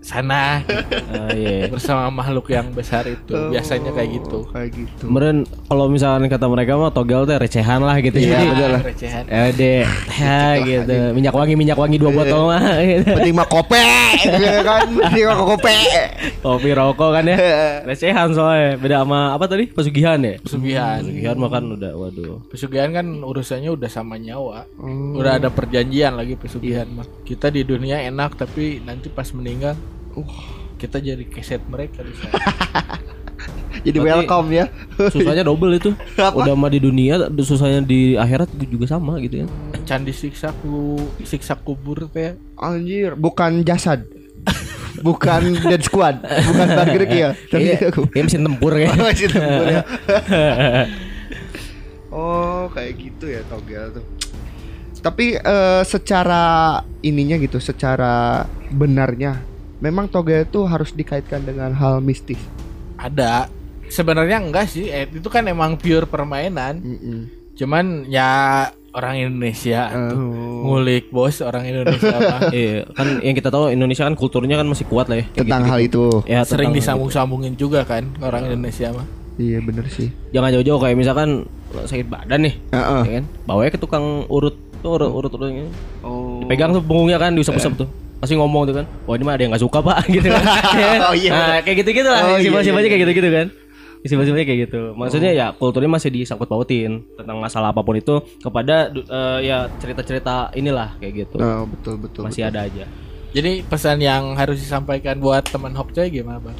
sana 0.00 0.62
Ah, 1.08 1.28
iya. 1.30 1.66
bersama 1.66 2.06
makhluk 2.08 2.48
yang 2.48 2.70
besar 2.70 3.04
itu 3.04 3.34
biasanya 3.48 3.90
kayak 3.90 4.10
gitu 4.16 4.40
Oh, 4.40 4.48
kayak 4.48 4.70
gitu 4.72 5.04
Kemudian 5.04 5.42
kalau 5.64 5.86
misalkan 5.86 6.26
kata 6.26 6.46
mereka 6.46 6.74
mah 6.74 6.88
togel 6.88 7.22
teh 7.22 7.34
recehan 7.34 7.80
lah 7.80 7.98
gitu 7.98 8.16
Iya, 8.16 8.30
ya. 8.30 8.40
betul 8.46 8.68
lah. 8.70 8.82
recehan. 8.82 9.24
Eh 9.26 9.50
deh, 9.52 9.82
ya 10.18 10.40
gitu. 10.58 10.94
Minyak 11.12 11.32
wangi 11.32 11.54
minyak 11.54 11.74
wangi 11.74 11.96
dua 11.96 12.10
botol 12.10 12.46
mah. 12.46 12.62
gitu. 12.80 13.10
penting 13.10 13.34
mah 13.34 13.46
kope 13.46 13.84
ya 14.38 14.60
kan 14.62 14.86
penting 14.88 15.24
mah 15.24 15.38
kope 15.38 15.76
Kopi 16.38 16.70
rokok 16.70 17.10
kan 17.12 17.24
ya. 17.24 17.38
Recehan 17.84 18.28
soalnya. 18.30 18.76
Beda 18.76 19.02
sama 19.02 19.32
apa 19.32 19.44
tadi? 19.44 19.66
Pesugihan 19.68 20.18
ya? 20.18 20.38
pesugihan 20.38 21.00
Pesugihan 21.00 21.34
mah 21.34 21.50
kan 21.50 21.64
udah 21.68 21.92
waduh. 21.92 22.38
Pesugihan 22.48 22.90
kan 22.92 23.06
urusannya 23.18 23.68
udah 23.68 23.88
sama 23.88 24.16
nyawa. 24.16 24.64
Udah 25.12 25.36
ada 25.36 25.48
perjanjian 25.48 26.14
lagi 26.14 26.34
pesugihan 26.34 26.86
mah. 26.88 27.06
Kita 27.22 27.48
di 27.48 27.62
dunia 27.62 28.00
enak 28.00 28.36
tapi 28.36 28.78
nanti 28.78 29.08
pas 29.08 29.28
meninggal 29.30 29.74
uh 30.18 30.30
kita 30.78 30.98
jadi 30.98 31.24
keset 31.24 31.58
mereka 31.66 32.00
di 32.00 32.14
sana. 32.14 32.38
jadi 33.86 33.98
Berarti- 33.98 34.22
welcome 34.22 34.48
ya 34.52 34.64
Susahnya 35.10 35.42
double 35.42 35.74
itu. 35.74 35.90
Apa? 36.18 36.38
Udah 36.38 36.54
mah 36.54 36.68
di 36.68 36.78
dunia, 36.78 37.18
susahnya 37.36 37.82
di 37.82 38.14
akhirat 38.14 38.46
juga 38.60 38.86
sama 38.86 39.18
gitu 39.18 39.42
ya. 39.42 39.46
Candi 39.82 40.10
siksa 40.10 40.54
ku 40.56 40.94
siksa 41.20 41.54
kubur 41.56 42.06
teh. 42.08 42.38
anjir 42.54 43.14
bukan 43.14 43.62
jasad 43.62 44.06
bukan 45.06 45.54
dead 45.62 45.78
squad 45.80 46.18
bukan 46.20 46.66
burger 46.68 47.02
ya 47.06 47.30
tapi 47.46 47.70
Iya, 47.70 47.90
aku 47.90 48.06
Kayak 48.08 48.24
mesin 48.24 48.42
tempur 48.42 48.72
ya. 48.74 48.90
masih 48.92 49.26
tempur 49.30 49.66
ya 49.68 49.82
oh 52.10 52.66
kayak 52.68 52.92
gitu 52.96 53.24
ya 53.28 53.40
togel 53.46 53.94
tuh 53.94 54.04
tapi 54.98 55.38
eh, 55.38 55.82
secara 55.84 56.44
ininya 57.00 57.38
gitu 57.38 57.58
secara 57.58 58.42
benarnya 58.68 59.38
memang 59.78 60.10
togel 60.10 60.44
itu 60.46 60.62
harus 60.66 60.90
dikaitkan 60.90 61.42
dengan 61.46 61.70
hal 61.74 62.02
mistis 62.02 62.40
Ada. 62.98 63.46
Sebenarnya 63.88 64.42
enggak 64.42 64.66
sih. 64.68 64.90
Eh, 64.90 65.06
itu 65.06 65.30
kan 65.30 65.46
emang 65.46 65.78
pure 65.78 66.04
permainan. 66.04 66.82
Mm-mm. 66.82 67.18
Cuman 67.54 68.04
ya 68.10 68.66
orang 68.90 69.14
Indonesia 69.22 69.86
tuh. 69.94 70.18
Oh. 70.18 70.46
ngulik 70.66 71.14
bos 71.14 71.38
orang 71.40 71.62
Indonesia 71.62 72.10
mah. 72.18 72.50
Iya, 72.56 72.90
kan 72.90 73.22
yang 73.22 73.34
kita 73.38 73.48
tahu 73.54 73.70
Indonesia 73.70 74.02
kan 74.02 74.18
kulturnya 74.18 74.58
kan 74.58 74.66
masih 74.66 74.84
kuat 74.90 75.06
lah 75.06 75.22
ya. 75.22 75.26
Tentang 75.30 75.64
hal 75.70 75.78
itu 75.78 76.26
Ya, 76.26 76.42
Sering 76.42 76.74
disambung-sambungin 76.74 77.54
juga 77.54 77.86
kan 77.86 78.10
orang 78.18 78.50
Indonesia 78.50 78.90
mah. 78.90 79.06
Iya 79.38 79.62
bener 79.62 79.86
sih. 79.86 80.10
Jangan 80.34 80.50
jauh-jauh 80.58 80.82
kayak 80.82 80.98
misalkan 80.98 81.46
sakit 81.70 82.10
badan 82.10 82.50
nih, 82.50 82.54
Heeh. 82.74 83.02
ya 83.06 83.12
kan? 83.22 83.24
Bawanya 83.46 83.70
ke 83.70 83.78
tukang 83.78 84.26
urut 84.26 84.58
tuh 84.82 84.98
urut 84.98 85.10
urut 85.14 85.30
urutnya. 85.30 85.70
Oh. 86.02 86.42
Pegang 86.50 86.74
tuh 86.74 86.82
punggungnya 86.82 87.22
kan 87.22 87.38
diusap-usap 87.38 87.86
tuh. 87.86 87.88
Pasti 88.18 88.34
ngomong 88.34 88.62
tuh 88.66 88.74
kan. 88.82 88.86
Wah 89.06 89.14
ini 89.14 89.24
mah 89.24 89.34
ada 89.38 89.42
yang 89.46 89.52
gak 89.54 89.62
suka 89.62 89.78
pak 89.78 90.06
gitu 90.14 90.28
kan. 90.30 90.44
Oh, 91.10 91.14
iya. 91.14 91.30
Nah 91.30 91.58
kayak 91.62 91.76
gitu-gitu 91.86 92.08
lah. 92.08 92.20
Oh, 92.22 92.28
iya, 92.36 92.44
Simpel-simpelnya 92.46 92.86
iya, 92.86 92.92
kayak 92.92 93.02
gitu-gitu 93.06 93.28
kan. 93.30 93.46
Simpel-simpelnya 94.02 94.46
kayak 94.46 94.60
gitu. 94.68 94.80
Maksudnya 94.94 95.30
ya 95.34 95.46
kulturnya 95.54 95.90
masih 95.90 96.10
disangkut 96.10 96.46
pautin 96.50 97.06
tentang 97.14 97.38
masalah 97.38 97.70
apa 97.70 97.80
pun 97.82 97.94
itu 97.98 98.18
kepada 98.42 98.90
eh, 98.94 99.38
ya 99.46 99.70
cerita-cerita 99.78 100.54
inilah 100.58 100.98
kayak 100.98 101.26
gitu. 101.26 101.36
Oh, 101.38 101.64
betul 101.70 101.94
betul. 102.02 102.26
Masih 102.26 102.46
ada 102.46 102.66
aja. 102.66 102.86
Jadi 103.28 103.60
pesan 103.60 104.00
yang 104.00 104.34
harus 104.34 104.56
disampaikan 104.56 105.20
buat 105.20 105.44
teman 105.44 105.76
Hokcoy 105.76 106.08
gimana 106.08 106.40
bang? 106.40 106.56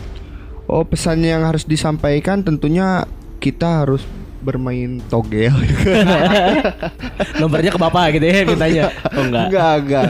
Oh 0.69 0.85
pesan 0.85 1.25
yang 1.25 1.49
harus 1.49 1.65
disampaikan 1.65 2.45
tentunya 2.45 3.09
kita 3.41 3.83
harus 3.83 4.05
bermain 4.45 5.01
togel. 5.09 5.51
Nomornya 7.41 7.73
ke 7.73 7.81
bapak 7.81 8.21
gitu 8.21 8.25
ya 8.29 8.45
mintanya. 8.45 8.87
Oh 9.17 9.25
enggak. 9.25 9.47
enggak 9.49 9.75
enggak. 9.81 10.09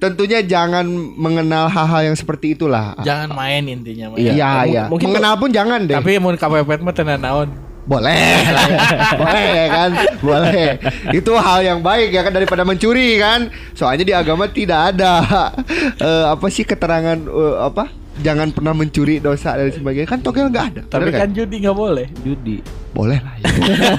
Tentunya 0.00 0.40
jangan 0.40 0.88
mengenal 1.14 1.68
hal-hal 1.68 2.08
yang 2.08 2.16
seperti 2.16 2.56
itulah. 2.56 2.96
Jangan 3.00 3.30
main 3.30 3.62
intinya. 3.62 4.16
Iya 4.16 4.32
Mung- 4.32 4.66
iya. 4.66 4.82
mungkin 4.88 5.06
mengenal 5.10 5.34
pun 5.36 5.50
jangan 5.50 5.84
deh. 5.84 5.92
Tapi 5.92 6.16
mau 6.16 6.32
kepepet 6.32 6.80
mah 6.80 6.90
tenan 6.90 7.20
naon. 7.20 7.50
boleh 7.80 8.12
lah 8.46 8.66
ya. 8.70 8.80
boleh 9.18 9.44
ya 9.50 9.66
kan 9.66 9.90
boleh 10.20 10.68
itu 11.10 11.32
hal 11.32 11.58
yang 11.60 11.80
baik 11.80 12.12
ya 12.12 12.22
kan 12.22 12.30
daripada 12.30 12.62
mencuri 12.62 13.18
kan 13.18 13.50
soalnya 13.72 14.04
di 14.04 14.14
agama 14.14 14.46
tidak 14.46 14.94
ada 14.94 15.12
eh, 15.98 16.24
apa 16.28 16.46
sih 16.46 16.62
keterangan 16.62 17.18
eh, 17.18 17.56
apa 17.58 17.90
jangan 18.20 18.48
pernah 18.54 18.72
mencuri 18.76 19.18
dosa 19.18 19.56
dan 19.56 19.72
sebagainya. 19.72 20.08
Kan 20.08 20.20
togel 20.20 20.48
nggak 20.52 20.66
ada 20.76 20.82
Tapi 20.86 21.10
Bener 21.10 21.26
kan? 21.26 21.30
judi 21.32 21.56
nggak 21.64 21.76
boleh. 21.76 22.06
Judi. 22.22 22.58
boleh 22.90 23.18
lah 23.22 23.34
ya. 23.38 23.46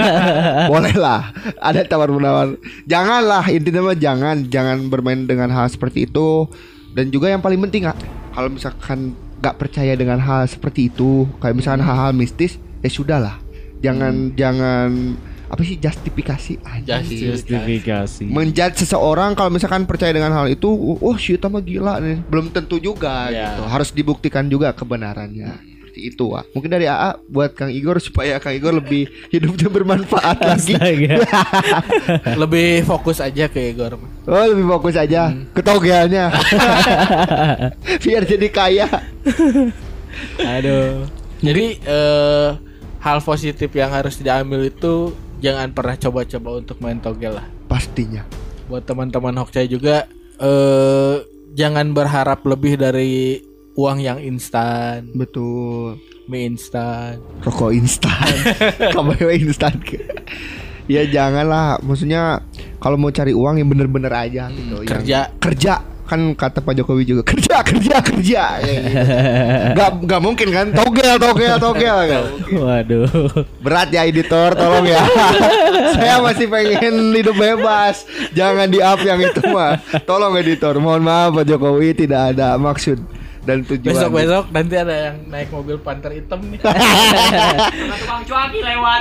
boleh 0.74 0.96
lah 0.96 1.22
ada 1.58 1.82
tawar 1.88 2.12
menawar. 2.12 2.56
Janganlah 2.86 3.44
intinya 3.50 3.82
mah 3.92 3.98
jangan. 3.98 4.46
Jangan 4.48 4.88
bermain 4.92 5.26
dengan 5.26 5.50
hal 5.52 5.68
seperti 5.72 6.06
itu. 6.06 6.46
Dan 6.92 7.08
juga 7.08 7.32
yang 7.32 7.40
paling 7.40 7.60
penting 7.68 7.88
Kak, 7.88 7.98
kalau 8.36 8.52
misalkan 8.52 9.16
nggak 9.42 9.58
percaya 9.58 9.98
dengan 9.98 10.22
hal 10.22 10.46
seperti 10.46 10.94
itu 10.94 11.26
kayak 11.42 11.58
misalkan 11.58 11.82
hal-hal 11.82 12.12
mistis 12.14 12.62
ya 12.84 12.90
sudahlah. 12.92 13.42
Jangan 13.82 14.38
jangan 14.38 15.18
apa 15.52 15.62
sih 15.62 15.76
justifikasi 15.76 16.64
aja. 16.64 17.04
Justifikasi. 17.04 18.24
menjudge 18.24 18.80
seseorang 18.80 19.36
kalau 19.36 19.52
misalkan 19.52 19.84
percaya 19.84 20.10
dengan 20.10 20.32
hal 20.32 20.48
itu 20.48 20.64
oh 20.96 21.16
shit 21.16 21.44
mah 21.44 21.60
gila 21.60 22.00
nih 22.00 22.24
belum 22.24 22.50
tentu 22.50 22.80
juga 22.80 23.28
Ya. 23.28 23.52
gitu 23.52 23.64
harus 23.66 23.92
dibuktikan 23.92 24.48
juga 24.48 24.72
kebenarannya 24.72 25.60
seperti 25.76 26.08
itu 26.08 26.24
Wak. 26.26 26.48
mungkin 26.50 26.72
dari 26.72 26.88
AA 26.88 27.20
buat 27.28 27.52
Kang 27.52 27.68
Igor 27.68 28.00
supaya 28.00 28.40
Kang 28.40 28.56
Igor 28.56 28.72
lebih 28.74 29.12
hidupnya 29.34 29.68
bermanfaat 29.68 30.40
lagi 30.40 30.72
Astaga. 30.72 31.20
Lebih 32.42 32.88
fokus 32.88 33.20
aja 33.20 33.46
ke 33.46 33.60
Igor. 33.68 34.00
oh 34.00 34.46
lebih 34.48 34.64
fokus 34.72 34.96
aja 34.96 35.36
ke 35.52 35.60
togelnya 35.60 36.32
biar 38.02 38.24
jadi 38.24 38.48
kaya 38.48 38.88
Aduh. 40.40 41.08
Jadi 41.42 41.82
eh, 41.82 42.50
hal 43.00 43.18
positif 43.20 43.70
yang 43.72 43.90
harus 43.90 44.16
diambil 44.16 44.62
itu 44.64 45.10
jangan 45.42 45.74
pernah 45.74 45.98
coba-coba 45.98 46.50
untuk 46.62 46.78
main 46.80 47.02
togel 47.02 47.36
lah. 47.36 47.48
pastinya. 47.66 48.24
Buat 48.70 48.88
teman-teman 48.88 49.36
Hokcai 49.36 49.68
juga 49.68 50.08
eh, 50.38 51.16
jangan 51.52 51.92
berharap 51.92 52.46
lebih 52.46 52.80
dari 52.80 53.42
uang 53.76 54.00
yang 54.00 54.20
instan, 54.22 55.12
betul. 55.12 55.98
Mie 56.30 56.48
instan. 56.48 57.20
rokok 57.44 57.76
instan. 57.76 58.32
KBW 58.96 59.30
instan. 59.42 59.76
Ya 60.88 61.04
janganlah. 61.04 61.82
Maksudnya 61.84 62.40
kalau 62.80 62.96
mau 62.96 63.12
cari 63.12 63.36
uang 63.36 63.60
yang 63.60 63.68
bener-bener 63.68 64.14
aja 64.14 64.48
gitu. 64.48 64.86
Yang- 64.86 64.88
kerja. 65.40 65.74
Kan 66.12 66.36
kata 66.36 66.60
Pak 66.60 66.76
Jokowi 66.76 67.08
juga 67.08 67.24
kerja 67.32 67.64
kerja 67.64 67.96
kerja. 68.04 68.44
Ya, 68.60 68.68
gitu. 68.68 69.00
nggak 69.80 69.90
nggak 70.04 70.22
mungkin 70.22 70.48
kan? 70.52 70.68
Togel 70.76 71.16
togel 71.16 71.56
togel. 71.56 72.24
Waduh. 72.52 73.08
berat 73.64 73.88
ya 73.96 74.04
editor 74.04 74.52
tolong 74.52 74.84
ya. 74.84 75.00
Saya 75.96 76.20
masih 76.20 76.52
pengen 76.52 77.16
hidup 77.16 77.40
bebas. 77.40 78.04
Jangan 78.36 78.68
di 78.68 78.84
up 78.84 79.00
yang 79.00 79.24
itu 79.24 79.40
mah. 79.48 79.80
Tolong 80.04 80.36
editor. 80.36 80.76
Mohon 80.84 81.02
maaf 81.08 81.30
Pak 81.40 81.46
Jokowi 81.48 81.96
tidak 81.96 82.36
ada 82.36 82.60
maksud 82.60 83.21
dan 83.42 83.66
tujuan 83.66 83.94
Besok-besok 83.98 84.54
nanti 84.54 84.76
ada 84.78 84.96
yang 85.10 85.18
naik 85.26 85.50
mobil 85.50 85.82
panter 85.82 86.14
hitam 86.14 86.46
nih. 86.46 86.62
Tukang 88.02 88.22
cuaki 88.30 88.60
lewat. 88.62 89.00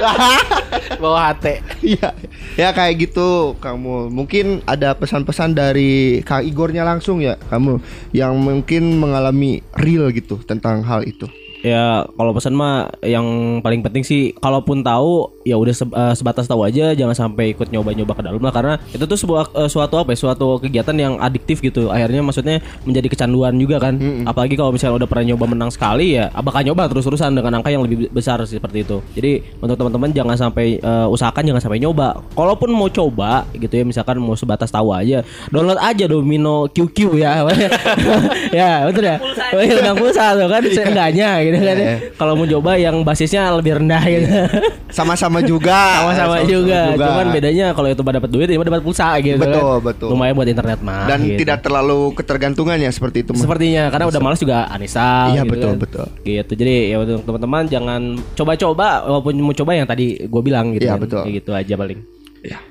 Bawa 1.03 1.33
HT. 1.33 1.47
Iya, 1.85 2.09
ya 2.57 2.69
kayak 2.73 3.11
gitu 3.11 3.55
kamu. 3.61 4.09
Mungkin 4.09 4.65
ada 4.65 4.97
pesan-pesan 4.97 5.53
dari 5.53 6.25
Kang 6.25 6.41
Igornya 6.41 6.89
langsung 6.89 7.21
ya 7.21 7.37
kamu 7.53 7.81
yang 8.17 8.33
mungkin 8.41 8.97
mengalami 8.97 9.61
real 9.77 10.09
gitu 10.09 10.41
tentang 10.49 10.81
hal 10.89 11.05
itu. 11.05 11.29
Ya 11.61 11.85
kalau 12.09 12.33
pesan 12.33 12.57
mah 12.57 12.89
yang 13.05 13.27
paling 13.61 13.81
penting 13.81 14.01
sih 14.01 14.33
kalaupun 14.35 14.81
tahu 14.81 15.29
ya 15.45 15.57
udah 15.57 15.71
se- 15.71 15.85
eh, 15.87 16.15
sebatas 16.15 16.45
tahu 16.45 16.65
aja 16.65 16.93
jangan 16.93 17.13
sampai 17.13 17.53
ikut 17.53 17.69
nyoba-nyoba 17.69 18.17
ke 18.17 18.23
dalam 18.25 18.41
lah. 18.41 18.49
Karena 18.51 18.75
itu 18.91 19.05
tuh 19.05 19.17
sebuah 19.17 19.53
eh, 19.55 19.69
suatu 19.69 19.97
apa 19.97 20.13
ya 20.13 20.19
suatu 20.19 20.57
kegiatan 20.59 20.97
yang 20.97 21.15
adiktif 21.19 21.61
gitu. 21.61 21.89
Akhirnya 21.89 22.21
maksudnya 22.21 22.59
menjadi 22.83 23.09
kecanduan 23.09 23.55
juga 23.55 23.77
kan. 23.79 23.95
Apalagi 24.25 24.55
kalau 24.55 24.73
misalnya 24.73 25.05
udah 25.05 25.09
pernah 25.09 25.25
nyoba 25.27 25.45
menang 25.47 25.71
sekali 25.71 26.17
ya 26.17 26.33
bakal 26.41 26.63
nyoba 26.63 26.89
terus-terusan 26.89 27.33
dengan 27.33 27.53
angka 27.55 27.69
yang 27.69 27.85
lebih 27.85 28.09
besar 28.09 28.41
sih 28.45 28.57
seperti 28.57 28.83
itu. 28.83 29.05
Jadi 29.13 29.33
untuk 29.61 29.77
teman-teman 29.77 30.11
jangan 30.11 30.37
sampai 30.39 30.77
eh, 30.77 31.07
usahakan 31.09 31.45
jangan 31.45 31.61
sampai 31.61 31.79
nyoba. 31.79 32.25
Kalaupun 32.33 32.73
mau 32.73 32.89
coba 32.89 33.45
gitu 33.53 33.71
ya 33.71 33.85
misalkan 33.85 34.17
mau 34.17 34.33
sebatas 34.33 34.69
tahu 34.69 34.91
aja 34.91 35.21
download 35.49 35.77
aja 35.77 36.09
Domino 36.09 36.65
QQ 36.67 36.99
ya. 37.17 37.33
Ya 38.51 38.83
betul 38.83 39.05
ya? 39.07 39.17
Iya, 39.53 39.73
tentang 39.79 39.97
pulsa 39.97 40.35
tuh 40.35 40.49
kan 40.49 40.63
seenggaknya 40.65 41.29
gitu 41.45 41.50
kan 41.59 41.77
ya. 41.77 41.97
Kalau 42.15 42.33
mau 42.39 42.47
coba 42.47 42.71
yang 42.79 42.97
basisnya 43.03 43.51
lebih 43.57 43.83
rendah 43.83 44.03
gitu. 44.07 44.29
Sama-sama 44.95 45.43
juga. 45.43 46.05
Sama-sama 46.07 46.39
Sama-sama 46.39 46.51
juga. 46.51 46.81
Cuman 46.95 47.27
bedanya 47.35 47.67
kalau 47.75 47.89
itu 47.91 48.03
dapat 48.03 48.31
duit 48.31 48.47
ya 48.47 48.57
dapat 48.61 48.83
pulsa 48.87 49.19
gitu 49.19 49.39
Betul, 49.41 49.59
kan. 49.81 49.87
betul. 49.91 50.09
Lumayan 50.15 50.35
buat 50.39 50.49
internet 50.49 50.79
mah. 50.85 51.07
Dan 51.11 51.19
gitu. 51.27 51.39
tidak 51.43 51.59
terlalu 51.65 52.15
ketergantungan 52.15 52.79
ya 52.79 52.91
seperti 52.95 53.27
itu. 53.27 53.33
Sepertinya 53.35 53.91
karena 53.91 54.07
udah 54.07 54.21
malas 54.21 54.39
juga 54.39 54.69
uninstall 54.71 55.35
Iya, 55.35 55.43
gitu 55.43 55.53
betul, 55.53 55.71
kan. 55.71 55.79
betul. 55.83 56.07
Gitu. 56.23 56.53
Jadi 56.55 56.75
ya 56.93 56.97
untuk 57.03 57.23
teman-teman 57.27 57.63
jangan 57.67 58.01
coba-coba 58.39 58.89
walaupun 59.09 59.35
mau 59.41 59.55
coba 59.57 59.71
yang 59.75 59.89
tadi 59.89 60.07
gue 60.23 60.43
bilang 60.45 60.77
gitu 60.77 60.87
Iya, 60.87 60.95
kan. 60.95 61.03
betul. 61.03 61.23
Gitu 61.27 61.51
aja 61.51 61.75
paling. 61.75 61.99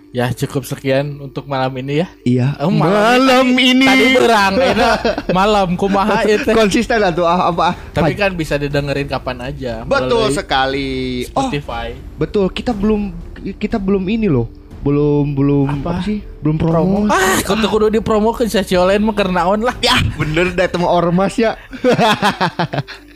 Ya 0.09 0.33
cukup 0.33 0.65
sekian 0.65 1.21
untuk 1.21 1.45
malam 1.45 1.69
ini 1.77 2.01
ya. 2.01 2.07
Iya. 2.25 2.47
Oh, 2.65 2.73
malam, 2.73 3.53
ini. 3.53 3.85
Tadi 3.85 4.05
berang, 4.17 4.53
ini 4.57 4.85
malam 5.29 5.77
kumaha 5.77 6.25
itu. 6.33 6.49
Konsisten 6.49 6.97
lah 6.97 7.13
tuh 7.13 7.29
ah, 7.29 7.53
apa? 7.53 7.77
Tapi 7.93 8.17
kan 8.17 8.33
bisa 8.33 8.57
didengerin 8.57 9.05
kapan 9.05 9.53
aja. 9.53 9.85
betul 9.85 10.33
sekali. 10.33 11.29
Oh, 11.37 11.45
Spotify. 11.45 11.93
betul. 12.17 12.49
Kita 12.49 12.73
belum 12.73 13.13
kita 13.61 13.77
belum 13.77 14.09
ini 14.09 14.25
loh. 14.25 14.49
Belum 14.81 15.35
belum 15.35 15.85
apa, 15.85 16.01
sih? 16.01 16.25
Belum 16.41 16.57
promo. 16.57 17.05
Ah, 17.11 17.37
kudu 17.45 17.67
kudu 17.69 17.87
dipromokeun 18.01 18.49
sa 18.49 18.65
Ciolen 18.65 19.05
mah 19.05 19.13
keur 19.13 19.29
naon 19.29 19.61
lah. 19.61 19.75
Ya 19.83 19.99
bener 20.15 20.55
datang 20.55 20.83
ormas 20.87 21.35
ya 21.39 21.55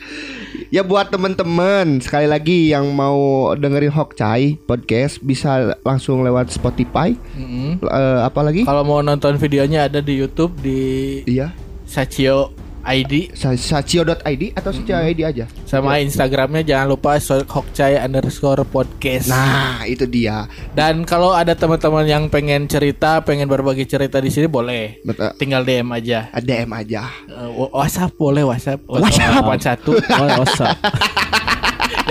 Ya 0.73 0.81
buat 0.81 1.13
temen-temen 1.13 2.01
Sekali 2.01 2.25
lagi 2.25 2.73
yang 2.73 2.89
mau 2.97 3.53
dengerin 3.53 3.93
Hokcai 3.93 4.57
podcast 4.65 5.21
Bisa 5.21 5.77
langsung 5.86 6.25
lewat 6.25 6.49
Spotify 6.49 7.13
Mm-mm. 7.38 7.77
Eh, 7.77 8.19
Apa 8.25 8.41
lagi? 8.41 8.65
Kalau 8.65 8.81
mau 8.81 9.05
nonton 9.05 9.38
videonya 9.38 9.86
ada 9.86 10.01
di 10.01 10.17
YouTube 10.17 10.57
di 10.65 10.81
Iya 11.29 11.53
Sacio 11.86 12.62
ID 12.84 13.32
Sa- 13.32 13.56
Sacio.id 13.56 14.13
atau 14.54 14.72
Sacio.id 14.72 15.19
aja 15.24 15.46
sama 15.63 15.98
Instagramnya 15.98 16.62
jangan 16.62 16.88
lupa 16.89 17.15
Hokcai 17.43 17.98
underscore 17.98 18.62
podcast. 18.63 19.28
Nah 19.28 19.82
itu 19.84 20.04
dia 20.04 20.46
Dan 20.69 21.02
kalau 21.04 21.32
ada 21.32 21.54
teman-teman 21.54 22.04
yang 22.04 22.24
pengen 22.28 22.67
cerita, 22.67 23.19
pengen 23.19 23.48
berbagi 23.48 23.84
cerita 23.84 24.17
di 24.17 24.28
sini 24.28 24.46
boleh. 24.46 25.00
Betul 25.02 25.32
Tinggal 25.36 25.63
DM 25.63 25.89
aja. 25.89 26.28
DM 26.36 26.69
aja 26.69 27.08
Eh, 27.26 27.50
WhatsApp 27.72 28.13
boleh 28.13 28.43
WhatsApp. 28.43 28.84
WhatsApp. 28.86 29.63
satu. 29.63 29.91
Oh, 29.96 30.43
usah. 30.43 30.76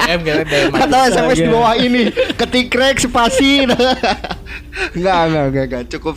DM 0.03 0.21
DM. 0.43 0.71
Kata 0.73 0.99
SMS 1.11 1.39
di 1.39 1.49
bawah 1.49 1.75
ini 1.77 2.03
Ketik 2.35 2.73
rek 2.73 2.99
spasi 2.99 3.69
Enggak 4.93 5.19
enggak 5.29 5.65
enggak. 5.69 5.83
Cukup 5.89 6.15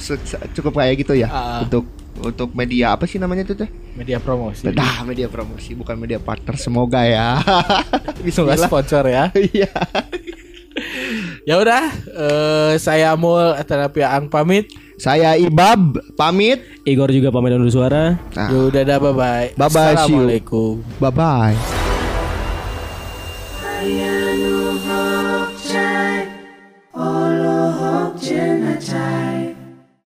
cukup 0.53 0.73
kayak 0.73 0.95
gitu 0.99 1.13
ya 1.13 1.27
Ah. 1.27 1.61
Untuk 1.61 1.85
untuk 2.21 2.55
media 2.55 2.95
apa 2.95 3.03
sih 3.05 3.19
namanya 3.19 3.43
itu 3.43 3.55
teh? 3.55 3.67
Media 3.95 4.19
promosi. 4.23 4.71
Nah, 4.71 5.03
media 5.03 5.27
promosi 5.27 5.75
bukan 5.75 5.95
media 5.99 6.19
partner. 6.21 6.55
Semoga 6.55 7.03
ya. 7.03 7.39
Nggak 7.43 8.23
Bismillah. 8.23 8.69
sponsor 8.69 9.03
ya. 9.07 9.23
Iya. 9.55 9.71
Ya 11.47 11.55
udah, 11.55 11.87
eh, 11.93 12.73
saya 12.83 13.15
Mul 13.15 13.55
Terapi 13.63 14.03
Ang 14.03 14.27
pamit. 14.27 14.67
Saya 14.99 15.35
Ibab 15.39 15.99
pamit. 16.15 16.63
Igor 16.83 17.11
juga 17.11 17.31
pamit 17.31 17.55
undur 17.55 17.71
suara. 17.71 18.19
Nah, 18.35 18.47
Ya 18.51 18.59
udah 18.67 18.81
dah 18.83 18.97
bye 18.99 19.15
bye. 19.15 19.47
Bye-bye, 19.55 19.71
see 20.03 20.15
you. 20.15 20.27
Assalamualaikum. 20.27 20.73
bye 20.99 21.11
bye. 21.11 21.55